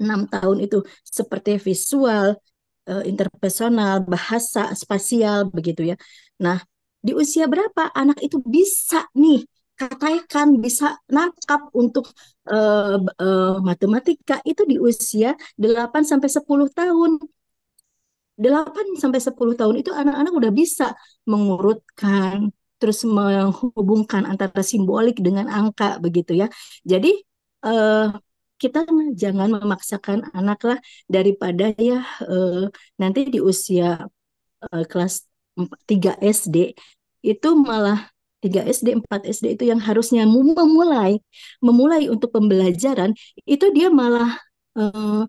[0.00, 2.40] 6 tahun itu seperti visual,
[2.88, 5.96] uh, interpersonal, bahasa, spasial begitu ya.
[6.40, 6.64] Nah,
[7.04, 9.44] di usia berapa anak itu bisa nih
[9.76, 12.08] katakan bisa nangkap untuk
[12.48, 17.10] uh, uh, matematika itu di usia 8 sampai 10 tahun.
[18.36, 20.92] 8 sampai 10 tahun itu anak-anak udah bisa
[21.24, 26.48] mengurutkan terus menghubungkan antara simbolik dengan angka begitu ya.
[26.84, 27.16] Jadi
[27.64, 28.12] uh,
[28.56, 32.68] kita jangan memaksakan anak lah daripada ya uh,
[33.00, 34.00] nanti di usia
[34.64, 35.24] uh, kelas
[35.56, 36.76] 3 SD
[37.24, 41.18] itu malah 3 SD, 4 SD itu yang harusnya memulai
[41.64, 43.16] memulai untuk pembelajaran
[43.48, 44.36] itu dia malah
[44.76, 45.24] uh,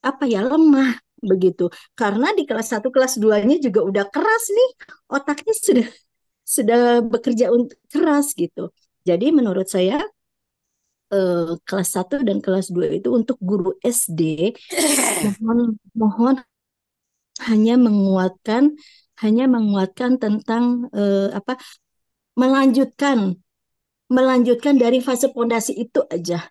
[0.00, 1.68] apa ya lemah begitu.
[1.98, 4.70] Karena di kelas 1 kelas 2-nya juga udah keras nih,
[5.10, 5.88] otaknya sudah
[6.46, 8.70] sudah bekerja untuk keras gitu.
[9.02, 9.98] Jadi menurut saya
[11.14, 14.20] eh, kelas 1 dan kelas 2 itu untuk guru SD
[15.42, 15.58] mohon
[15.94, 16.34] mohon
[17.48, 18.74] hanya menguatkan
[19.22, 21.52] hanya menguatkan tentang eh, apa
[22.36, 23.36] melanjutkan
[24.06, 26.46] melanjutkan dari fase pondasi itu aja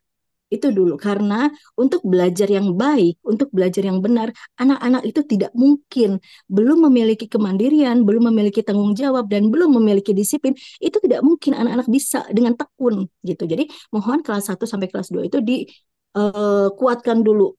[0.54, 4.30] itu dulu karena untuk belajar yang baik, untuk belajar yang benar,
[4.62, 10.54] anak-anak itu tidak mungkin belum memiliki kemandirian, belum memiliki tanggung jawab dan belum memiliki disiplin,
[10.78, 13.44] itu tidak mungkin anak-anak bisa dengan tekun gitu.
[13.50, 17.58] Jadi mohon kelas 1 sampai kelas 2 itu dikuatkan uh, dulu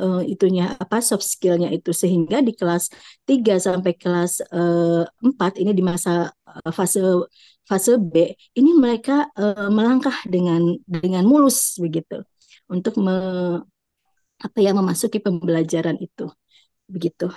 [0.00, 1.92] uh, itunya apa soft skillnya itu.
[1.92, 2.88] Sehingga di kelas
[3.28, 7.04] 3 sampai kelas uh, 4 ini di masa uh, fase
[7.68, 12.26] fase B ini mereka uh, melangkah dengan dengan mulus begitu
[12.66, 13.14] untuk me,
[14.40, 16.26] apa ya memasuki pembelajaran itu
[16.90, 17.30] begitu.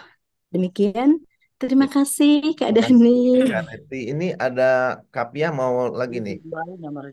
[0.50, 1.22] Demikian.
[1.58, 3.48] Terima kasih Kak Dani.
[3.88, 6.44] Ini ada Kapia mau lagi nih.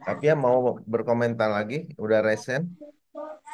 [0.02, 1.86] Kapia mau berkomentar lagi?
[1.94, 2.74] Udah resen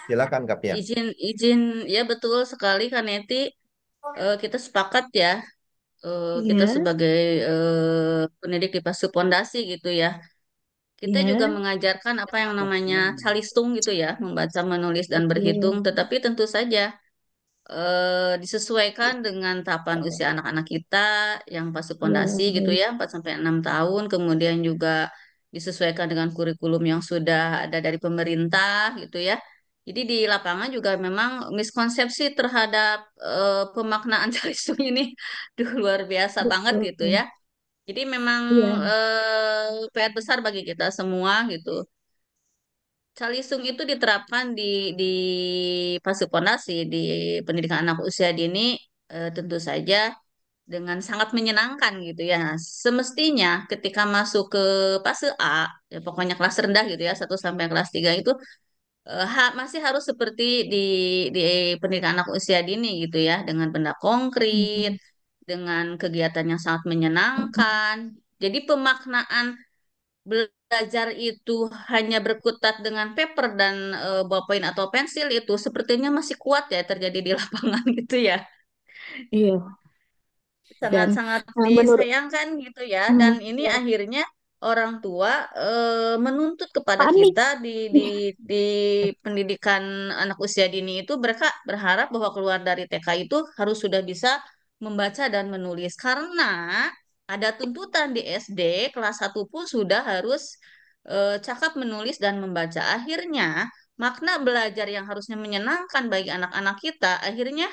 [0.07, 3.51] silakan Kapia izin izin ya betul sekali Kaneti
[4.15, 5.43] uh, kita sepakat ya.
[6.05, 7.19] Uh, kita Iya, sebagai
[7.51, 10.23] uh, pendidik di Pasu Pondasi gitu ya.
[10.97, 15.93] Kita iya, juga mengajarkan apa yang namanya calistung gitu ya, membaca, menulis dan berhitung, betul.
[15.93, 16.97] tetapi tentu saja
[17.69, 21.07] uh, disesuaikan dengan tahapan usia anak-anak kita
[21.53, 22.81] yang Pasu Iya, Pondasi gitu baik.
[22.81, 25.13] ya, 4 sampai 6 tahun, kemudian juga
[25.57, 29.35] disesuaikan dengan kurikulum yang sudah ada dari pemerintah gitu ya.
[29.87, 35.03] Jadi di lapangan juga memang miskonsepsi terhadap eh, pemaknaan calistung ini
[35.57, 37.17] duh, luar biasa banget gitu Betul.
[37.17, 37.23] ya.
[37.89, 41.71] Jadi memang Iya, eh, PR besar bagi kita semua gitu.
[43.19, 44.63] Calistung itu diterapkan di
[45.01, 45.05] di
[46.05, 46.97] fase pondasi di
[47.47, 48.61] pendidikan anak usia dini
[49.13, 49.97] eh, tentu saja
[50.73, 52.37] dengan sangat menyenangkan gitu ya.
[52.45, 54.61] Nah, semestinya ketika masuk ke
[55.05, 58.31] fase A, ya pokoknya kelas rendah gitu ya, satu sampai kelas 3 itu
[59.11, 60.43] eh, ha- masih harus seperti
[60.73, 60.77] di
[61.37, 61.41] di
[61.81, 65.01] pendidikan anak usia dini gitu ya, dengan benda konkret, iya.
[65.51, 67.97] dengan kegiatan yang sangat menyenangkan.
[68.43, 69.47] Jadi pemaknaan
[70.31, 71.53] belajar itu
[71.93, 73.75] hanya berkutat dengan paper dan
[74.31, 78.37] ballpoint atau pensil itu sepertinya masih kuat ya terjadi di lapangan gitu ya.
[79.31, 79.77] Iya.
[80.81, 83.09] Dan sangat-sangat menurut disayangkan gitu ya.
[83.13, 84.25] Dan hmm, ini ya, akhirnya
[84.65, 87.33] orang tua eh, menuntut kepada panik.
[87.33, 88.07] kita di di
[88.41, 88.67] di
[89.21, 94.41] pendidikan anak usia dini itu mereka berharap bahwa keluar dari TK itu harus sudah bisa
[94.81, 95.97] membaca dan menulis.
[95.97, 96.87] Karena
[97.27, 100.57] ada tuntutan di SD kelas satu pun sudah harus
[101.09, 102.81] eh, cakap menulis dan membaca.
[102.97, 107.69] Akhirnya makna belajar yang harusnya menyenangkan bagi anak-anak kita akhirnya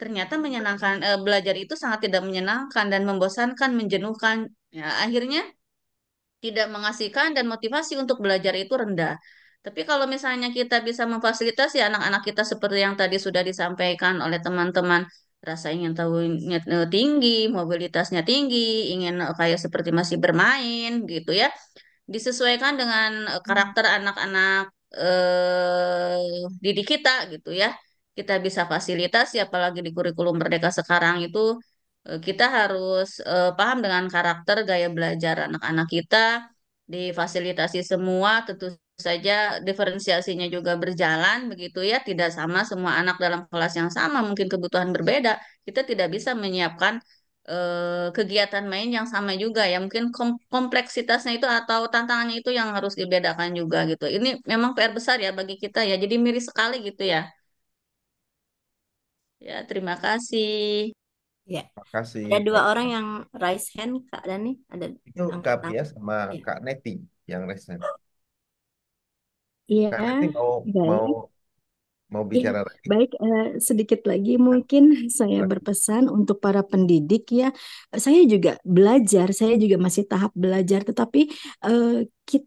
[0.00, 4.36] ternyata menyenangkan eh, belajar itu sangat tidak menyenangkan dan membosankan, menjenuhkan.
[4.76, 5.40] Ya, akhirnya
[6.44, 9.16] tidak mengasihkan dan motivasi untuk belajar itu rendah.
[9.64, 15.02] Tapi kalau misalnya kita bisa memfasilitasi anak-anak kita seperti yang tadi sudah disampaikan oleh teman-teman,
[15.42, 21.48] rasa ingin tahunya eh, tinggi, mobilitasnya tinggi, ingin eh, kayak seperti masih bermain gitu ya,
[22.14, 27.68] disesuaikan dengan eh, karakter anak-anak eh, didik kita gitu ya.
[28.16, 31.38] Kita bisa fasilitasi, apalagi di kurikulum Merdeka sekarang itu
[32.08, 36.16] eh, kita harus eh, paham dengan karakter gaya belajar anak-anak kita,
[36.92, 38.66] difasilitasi semua, tentu
[39.08, 39.32] saja
[39.66, 44.90] diferensiasinya juga berjalan begitu ya, tidak sama semua anak dalam kelas yang sama, mungkin kebutuhan
[44.96, 45.30] berbeda.
[45.66, 46.94] Kita tidak bisa menyiapkan
[47.50, 49.76] eh, kegiatan main yang sama juga ya.
[49.84, 54.04] Mungkin kom- kompleksitasnya itu atau tantangannya itu yang harus dibedakan juga gitu.
[54.16, 55.94] Ini memang PR besar ya bagi kita ya.
[56.02, 57.20] Jadi miris sekali gitu ya
[59.40, 60.92] ya terima kasih
[61.54, 63.06] Ya, Makasih ada dua orang yang
[63.42, 64.50] raise hand, Kak Dani.
[64.72, 65.64] Ada Itu Kak tangan.
[65.64, 66.40] Pia sama Ya.
[66.44, 66.92] Kak Neti
[67.30, 67.80] yang resen.
[69.72, 70.86] Iya, Kak Neti mau baik.
[70.88, 71.06] mau
[72.12, 72.90] mau Iya, bicara lagi.
[72.90, 74.82] baik, eh, sedikit lagi mungkin
[75.18, 77.46] saya berpesan untuk para pendidik ya,
[78.04, 81.18] saya juga belajar, saya juga masih tahap belajar, tetapi
[81.66, 81.86] eh,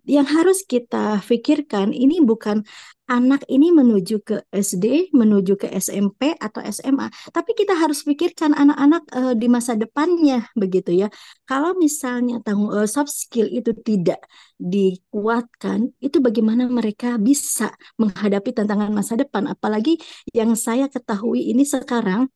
[0.04, 2.68] yang harus kita pikirkan ini bukan
[3.10, 9.04] anak ini menuju ke SD, menuju ke SMP atau SMA, tapi kita harus pikirkan anak-anak
[9.18, 11.08] eh, di masa depannya begitu ya.
[11.50, 14.22] Kalau misalnya tanggung eh, soft skill itu tidak
[14.62, 19.50] dikuatkan, itu bagaimana mereka bisa menghadapi tantangan masa depan.
[19.50, 19.98] Apalagi
[20.38, 22.30] yang saya ketahui ini sekarang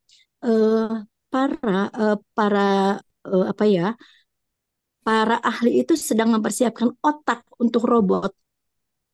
[0.45, 0.89] eh,
[1.31, 2.61] para eh, para
[3.29, 3.85] eh, apa ya
[5.05, 8.31] para ahli itu sedang mempersiapkan otak untuk robot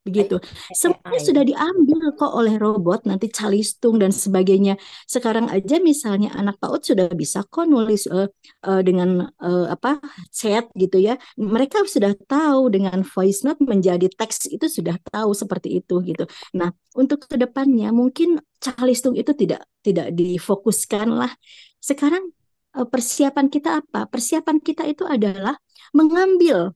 [0.00, 0.40] begitu.
[0.72, 4.80] Semuanya sudah diambil kok oleh robot, nanti calistung dan sebagainya.
[5.04, 8.28] Sekarang aja misalnya anak PAUD sudah bisa kok nulis eh,
[8.64, 10.00] eh, dengan eh, apa
[10.32, 11.20] chat gitu ya.
[11.36, 16.24] Mereka sudah tahu dengan voice note menjadi teks itu sudah tahu seperti itu gitu.
[16.56, 21.32] Nah, untuk ke depannya mungkin calistung itu tidak tidak difokuskan lah.
[21.80, 22.32] Sekarang
[22.72, 24.06] persiapan kita apa?
[24.06, 25.58] Persiapan kita itu adalah
[25.96, 26.74] mengambil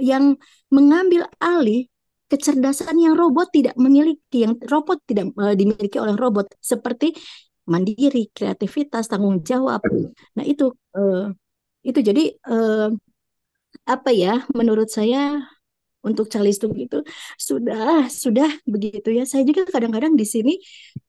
[0.00, 0.38] yang
[0.72, 1.88] mengambil alih
[2.30, 7.18] kecerdasan yang robot tidak memiliki, yang robot tidak uh, dimiliki oleh robot, seperti
[7.66, 9.82] mandiri, kreativitas, tanggung jawab.
[10.38, 11.34] Nah itu uh,
[11.82, 12.94] itu jadi uh,
[13.86, 14.46] apa ya?
[14.54, 15.42] Menurut saya
[16.00, 17.04] untuk calistung itu
[17.36, 19.24] sudah sudah begitu ya.
[19.28, 20.54] Saya juga kadang-kadang di sini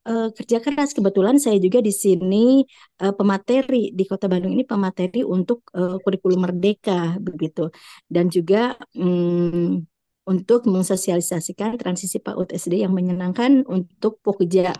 [0.08, 0.92] uh, kerja keras.
[0.92, 2.64] Kebetulan saya juga di sini
[3.04, 7.72] uh, pemateri di Kota Bandung ini pemateri untuk uh, kurikulum merdeka begitu.
[8.08, 9.80] Dan juga um,
[10.28, 14.76] untuk mensosialisasikan transisi PAUD SD yang menyenangkan untuk Pokja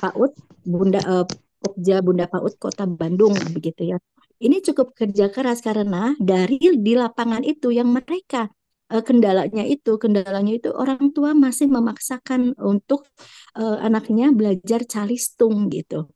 [0.00, 0.32] PAUD
[0.64, 1.26] Bunda uh,
[1.58, 3.98] Pokja Bunda PAUD Kota Bandung begitu ya.
[4.38, 8.46] Ini cukup kerja keras karena dari di lapangan itu yang mereka
[8.92, 13.08] uh, kendalanya itu kendalanya itu orang tua masih memaksakan untuk
[13.56, 16.08] uh, anaknya belajar calistung gitu.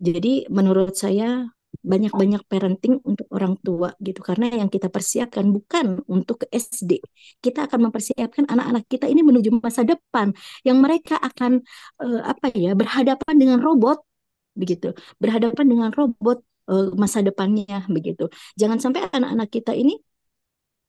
[0.00, 4.20] Jadi menurut saya banyak-banyak parenting untuk orang tua gitu.
[4.20, 7.00] Karena yang kita persiapkan bukan untuk ke SD
[7.40, 10.34] kita akan mempersiapkan anak-anak kita ini menuju masa depan
[10.66, 11.64] yang mereka akan
[12.02, 14.04] uh, apa ya berhadapan dengan robot
[14.52, 14.92] begitu.
[15.22, 18.28] Berhadapan dengan robot uh, masa depannya begitu.
[18.60, 19.96] Jangan sampai anak-anak kita ini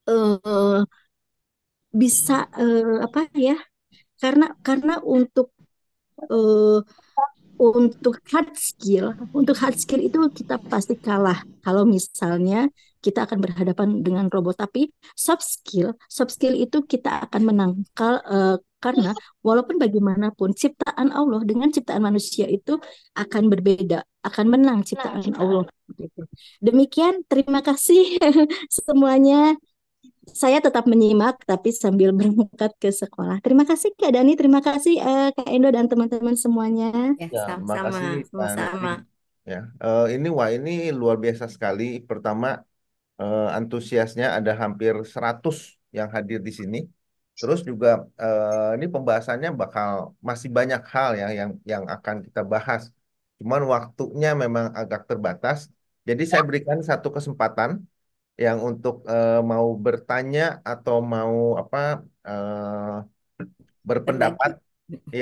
[0.08, 0.84] uh,
[1.92, 3.56] bisa uh, apa ya
[4.16, 5.52] karena karena untuk
[6.32, 6.80] uh,
[7.62, 11.46] untuk hard skill, untuk hard skill itu kita pasti kalah.
[11.62, 12.66] Kalau misalnya
[12.98, 17.72] kita akan berhadapan dengan robot, tapi soft skill, soft skill itu kita akan menang.
[17.94, 19.14] Kal, uh, karena
[19.46, 22.82] walaupun bagaimanapun ciptaan Allah dengan ciptaan manusia itu
[23.14, 25.66] akan berbeda, akan menang ciptaan Allah.
[26.58, 28.18] Demikian, terima kasih
[28.82, 29.54] semuanya
[30.32, 33.38] saya tetap menyimak tapi sambil berangkat ke sekolah.
[33.44, 37.14] Terima kasih Kak Dani, terima kasih uh, Kak Endo dan teman-teman semuanya.
[37.18, 37.98] Ya, Ya, sama-sama,
[38.30, 38.92] sama-sama.
[38.98, 39.10] Nanti.
[39.42, 41.98] Ya, eh, ini wah ini luar biasa sekali.
[42.08, 42.62] Pertama,
[43.20, 45.56] eh, antusiasnya ada hampir 100
[45.90, 46.78] yang hadir di sini.
[47.38, 52.82] Terus juga eh, ini pembahasannya bakal masih banyak hal ya yang yang akan kita bahas.
[53.38, 55.58] Cuman waktunya memang agak terbatas.
[56.08, 57.70] Jadi saya berikan satu kesempatan
[58.44, 61.78] yang untuk eh, mau bertanya atau mau apa
[62.28, 63.22] eh,
[63.88, 64.50] berpendapat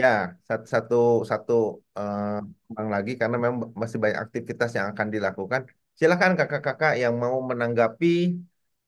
[0.01, 0.09] ya
[0.49, 0.97] satu satu
[1.31, 1.53] satu
[1.99, 2.25] eh,
[2.73, 5.63] orang lagi karena memang masih banyak aktivitas yang akan dilakukan.
[5.99, 8.07] Silakan kakak-kakak yang mau menanggapi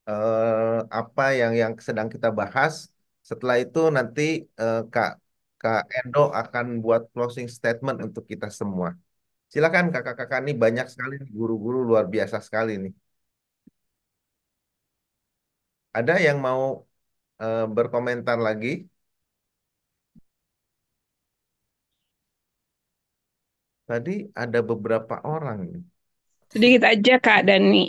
[0.08, 2.74] eh, apa yang yang sedang kita bahas.
[3.28, 4.22] Setelah itu nanti
[4.60, 5.08] eh, kak
[5.60, 8.88] kak Endo akan buat closing statement untuk kita semua.
[9.52, 12.92] Silakan kakak-kakak ini banyak sekali guru-guru luar biasa sekali nih
[15.98, 16.62] ada yang mau
[17.42, 18.68] eh, berkomentar lagi
[23.88, 25.60] Tadi ada beberapa orang.
[26.52, 27.84] Sedikit aja Kak Dani.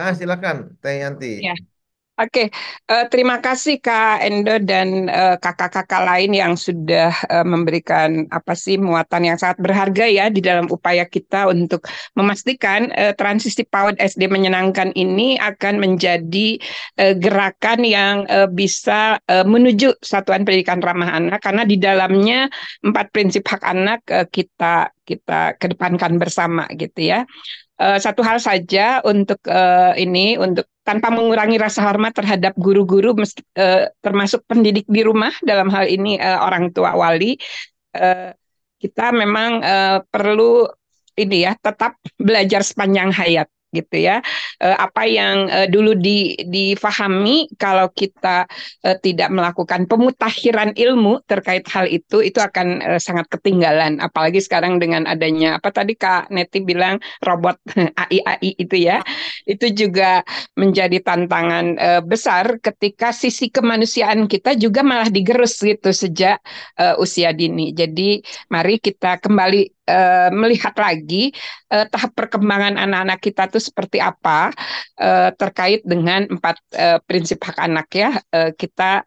[0.00, 1.26] Ah, silakan, Teh Yanti.
[1.36, 1.54] Ya.
[2.16, 2.48] Oke,
[2.88, 8.80] eh, terima kasih Kak Endo dan eh, kakak-kakak lain yang sudah eh, memberikan apa sih
[8.80, 11.84] muatan yang sangat berharga ya di dalam upaya kita untuk
[12.16, 16.56] memastikan eh, transisi PAUD SD menyenangkan ini akan menjadi
[16.96, 21.44] eh, gerakan yang eh, bisa eh, menuju satuan pendidikan ramah anak.
[21.44, 22.48] Karena di dalamnya
[22.80, 27.22] empat prinsip hak anak eh, kita kita kedepankan bersama gitu ya.
[27.76, 33.84] Uh, satu hal saja untuk uh, ini untuk tanpa mengurangi rasa hormat terhadap guru-guru uh,
[34.00, 37.36] termasuk pendidik di rumah dalam hal ini uh, orang tua wali
[37.92, 38.32] uh,
[38.80, 40.64] kita memang uh, perlu
[41.20, 44.22] ini ya tetap belajar sepanjang hayat gitu ya.
[44.62, 48.46] Eh, apa yang eh, dulu di, difahami kalau kita
[48.86, 55.04] eh, tidak melakukan pemutakhiran ilmu terkait hal itu itu akan sangat ketinggalan apalagi sekarang dengan
[55.04, 57.58] adanya apa tadi Kak Neti bilang robot
[58.02, 59.02] AI AI itu ya.
[59.46, 60.22] Itu juga
[60.58, 66.42] menjadi tantangan besar ketika sisi kemanusiaan kita juga malah digerus gitu sejak
[66.98, 67.70] usia dini.
[67.70, 71.32] Jadi mari kita kembali uh, melihat lagi
[71.72, 74.52] uh, tahap perkembangan anak-anak kita itu seperti apa
[75.00, 78.10] uh, terkait dengan empat uh, prinsip hak anak ya.
[78.30, 79.06] Uh, kita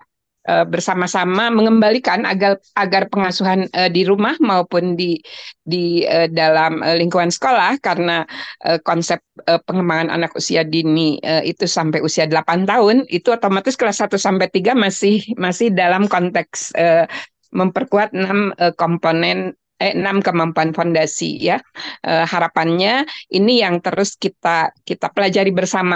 [0.49, 5.21] bersama-sama mengembalikan agar agar pengasuhan uh, di rumah maupun di
[5.61, 8.25] di uh, dalam lingkungan sekolah karena
[8.65, 13.77] uh, konsep uh, pengembangan anak usia dini uh, itu sampai usia 8 tahun itu otomatis
[13.77, 17.05] kelas 1 sampai 3 masih masih dalam konteks uh,
[17.53, 21.57] memperkuat enam uh, komponen eh, enam kemampuan fondasi ya.
[22.03, 25.95] Eh, harapannya ini yang terus kita kita pelajari bersama.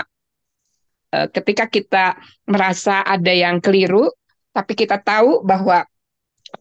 [1.13, 2.17] Eh, ketika kita
[2.47, 4.09] merasa ada yang keliru,
[4.55, 5.83] tapi kita tahu bahwa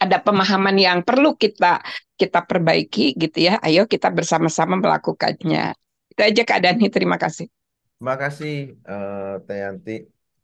[0.01, 1.81] ada pemahaman yang perlu kita
[2.19, 3.63] kita perbaiki gitu ya.
[3.63, 5.79] Ayo kita bersama-sama melakukannya.
[6.13, 7.49] Itu aja Dani, terima kasih.
[7.97, 9.39] Terima kasih uh.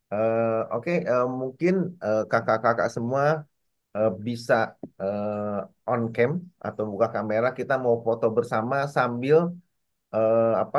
[0.09, 3.45] Uh, Oke, okay, uh, mungkin kakak-kakak uh, semua
[3.97, 9.55] uh, bisa uh, on cam atau buka kamera kita mau foto bersama sambil
[10.13, 10.79] uh, apa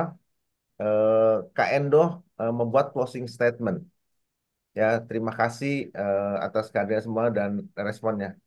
[0.82, 3.86] uh, Kak Endo uh, membuat closing statement.
[4.78, 8.38] Ya, terima kasih uh, atas kehadiran semua dan responnya.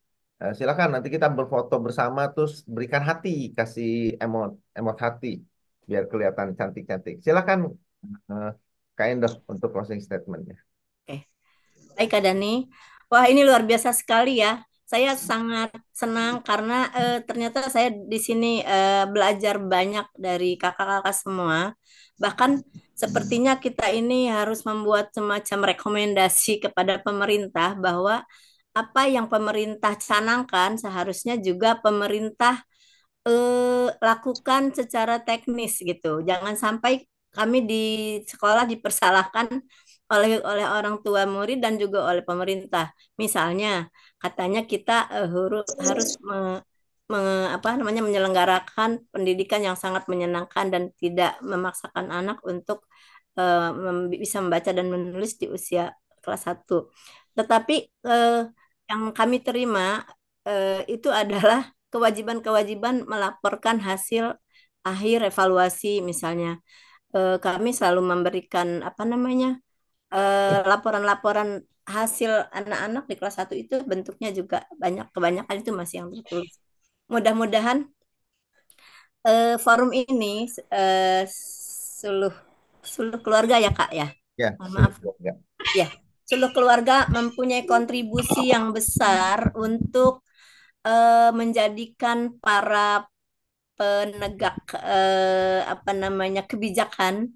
[0.40, 5.42] Uh, silakan nanti kita berfoto bersama terus berikan hati, kasih emot emot hati
[5.86, 7.20] biar kelihatan cantik-cantik.
[7.20, 7.74] Silakan
[8.30, 8.50] uh,
[8.96, 10.56] Kak Endo untuk closing statementnya.
[11.04, 11.26] Oke,
[11.98, 12.70] baik Kak Dani.
[13.12, 14.64] Wah, ini luar biasa sekali ya.
[14.88, 21.76] Saya sangat senang karena uh, ternyata saya di sini uh, belajar banyak dari kakak-kakak semua.
[22.16, 22.50] Bahkan
[22.96, 28.24] sepertinya kita ini harus membuat semacam rekomendasi kepada pemerintah bahwa
[28.72, 32.64] apa yang pemerintah canangkan seharusnya juga pemerintah
[33.28, 36.24] uh, lakukan secara teknis gitu.
[36.24, 37.84] Jangan sampai kami di
[38.28, 39.48] sekolah dipersalahkan
[40.12, 42.92] oleh oleh orang tua murid dan juga oleh pemerintah.
[43.22, 43.68] Misalnya,
[44.22, 45.28] katanya kita uh,
[45.88, 46.36] harus me,
[47.12, 47.20] me,
[47.56, 52.84] apa namanya menyelenggarakan pendidikan yang sangat menyenangkan dan tidak memaksakan anak untuk
[53.40, 56.92] uh, mem bisa membaca dan menulis di usia kelas 1.
[57.36, 58.44] Tetapi uh,
[58.90, 60.04] yang kami terima
[60.44, 64.36] uh, itu adalah kewajiban-kewajiban melaporkan hasil
[64.84, 66.58] akhir evaluasi misalnya.
[67.12, 69.60] Kami selalu memberikan apa namanya?
[70.12, 76.08] Eh, laporan-laporan hasil anak-anak di kelas 1 itu bentuknya juga banyak kebanyakan itu masih yang
[76.12, 76.52] tertulis.
[77.08, 77.88] Mudah-mudahan
[79.24, 81.24] uh, forum ini uh,
[81.98, 82.36] seluruh
[82.84, 84.12] seluruh keluarga ya Kak ya.
[84.36, 85.00] Ya, maaf.
[85.00, 85.32] Keluarga.
[85.72, 85.88] Ya,
[86.28, 90.22] seluruh keluarga mempunyai kontribusi yang besar untuk
[90.84, 93.08] uh, menjadikan para
[93.80, 97.32] penegak uh, apa namanya kebijakan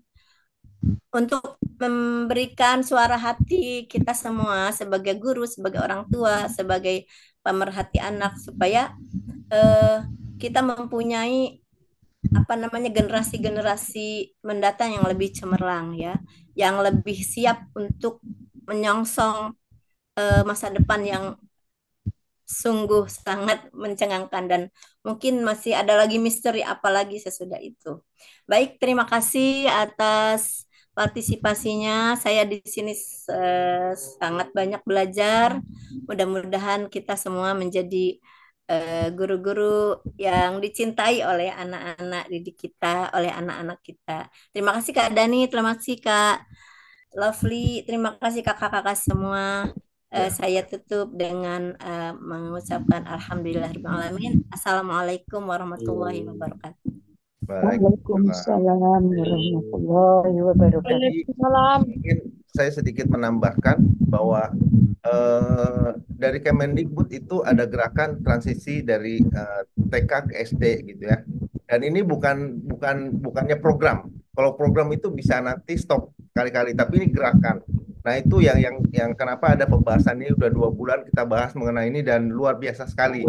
[1.12, 7.08] untuk memberikan suara hati kita semua sebagai guru, sebagai orang tua, sebagai
[7.40, 8.92] pemerhati anak supaya
[9.52, 10.04] uh,
[10.36, 11.62] kita mempunyai
[12.34, 16.18] apa namanya generasi-generasi mendatang yang lebih cemerlang ya,
[16.58, 18.18] yang lebih siap untuk
[18.66, 19.54] menyongsong
[20.18, 21.24] uh, masa depan yang
[22.46, 24.62] sungguh sangat mencengangkan dan
[25.02, 28.02] mungkin masih ada lagi misteri apalagi sesudah itu.
[28.46, 30.65] Baik, terima kasih atas
[30.96, 32.16] partisipasinya.
[32.16, 32.96] Saya di sini
[33.28, 35.60] uh, sangat banyak belajar.
[36.08, 38.16] Mudah-mudahan kita semua menjadi
[38.66, 44.26] eh, guru-guru uh, yang dicintai oleh anak-anak didik kita, oleh anak-anak kita.
[44.50, 46.36] Terima kasih Kak Dani, terima kasih Kak
[47.14, 49.70] Lovely, terima kasih kakak-kakak semua.
[50.06, 54.48] Uh, saya tutup dengan uh, mengucapkan Alhamdulillahirrahmanirrahim.
[54.48, 57.05] Assalamualaikum warahmatullahi wabarakatuh.
[57.46, 61.86] Waalaikumsalam warahmatullahi wabarakatuh.
[61.86, 62.18] Mungkin
[62.50, 63.78] saya sedikit menambahkan
[64.10, 64.50] bahwa
[65.06, 71.22] eh, dari Kemendikbud itu ada gerakan transisi dari eh, TK ke SD gitu ya.
[71.70, 74.10] Dan ini bukan bukan bukannya program.
[74.34, 77.62] Kalau program itu bisa nanti stop kali-kali, tapi ini gerakan.
[78.02, 81.90] Nah itu yang yang yang kenapa ada pembahasan ini udah dua bulan kita bahas mengenai
[81.94, 83.22] ini dan luar biasa sekali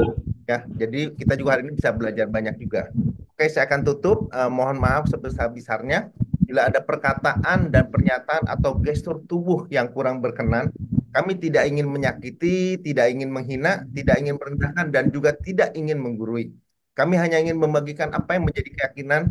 [0.49, 0.65] ya.
[0.65, 2.89] Jadi kita juga hari ini bisa belajar banyak juga.
[3.37, 4.33] Oke, saya akan tutup.
[4.33, 6.09] Uh, mohon maaf sebesar-besarnya
[6.41, 10.73] bila ada perkataan dan pernyataan atau gestur tubuh yang kurang berkenan.
[11.13, 16.49] Kami tidak ingin menyakiti, tidak ingin menghina, tidak ingin merendahkan, dan juga tidak ingin menggurui.
[16.97, 19.29] Kami hanya ingin membagikan apa yang menjadi keyakinan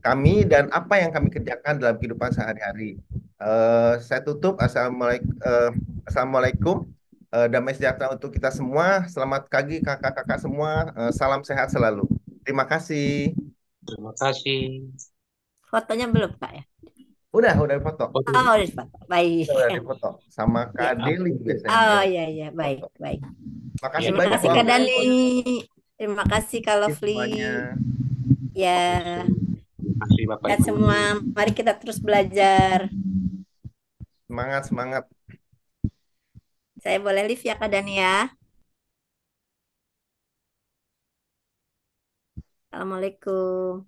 [0.00, 2.96] kami dan apa yang kami kerjakan dalam kehidupan sehari-hari.
[3.36, 4.56] Uh, saya tutup.
[4.56, 5.68] Assalamualaikum, uh,
[6.08, 6.88] Assalamualaikum.
[7.28, 9.04] Damai sejahtera untuk kita semua.
[9.04, 10.94] Selamat pagi kakak-kakak semua.
[11.12, 12.23] Salam sehat selalu.
[12.44, 13.32] Terima kasih.
[13.84, 14.92] Terima kasih.
[15.64, 16.64] Fotonya belum Kak ya?
[17.34, 18.04] Udah, udah foto.
[18.14, 18.96] Oh, udah difoto.
[19.10, 19.50] Baik.
[19.50, 20.10] Udah difoto.
[20.30, 21.02] Sama Kak Ya.
[21.02, 21.74] Deli biasanya.
[21.74, 23.20] Oh iya iya baik baik.
[23.82, 24.48] Makasih Terima banyak kasih.
[24.54, 24.66] Kak.
[25.94, 27.18] Terima kasih Kak Lovely.
[28.54, 29.26] Ya.
[29.74, 30.62] Terima kasih Bapak Ibu.
[30.62, 31.00] semua,
[31.34, 32.86] mari kita terus belajar.
[34.30, 35.04] Semangat, semangat.
[36.78, 38.30] Saya boleh live ya Kak Dani ya.
[42.74, 43.86] Assalamualaikum.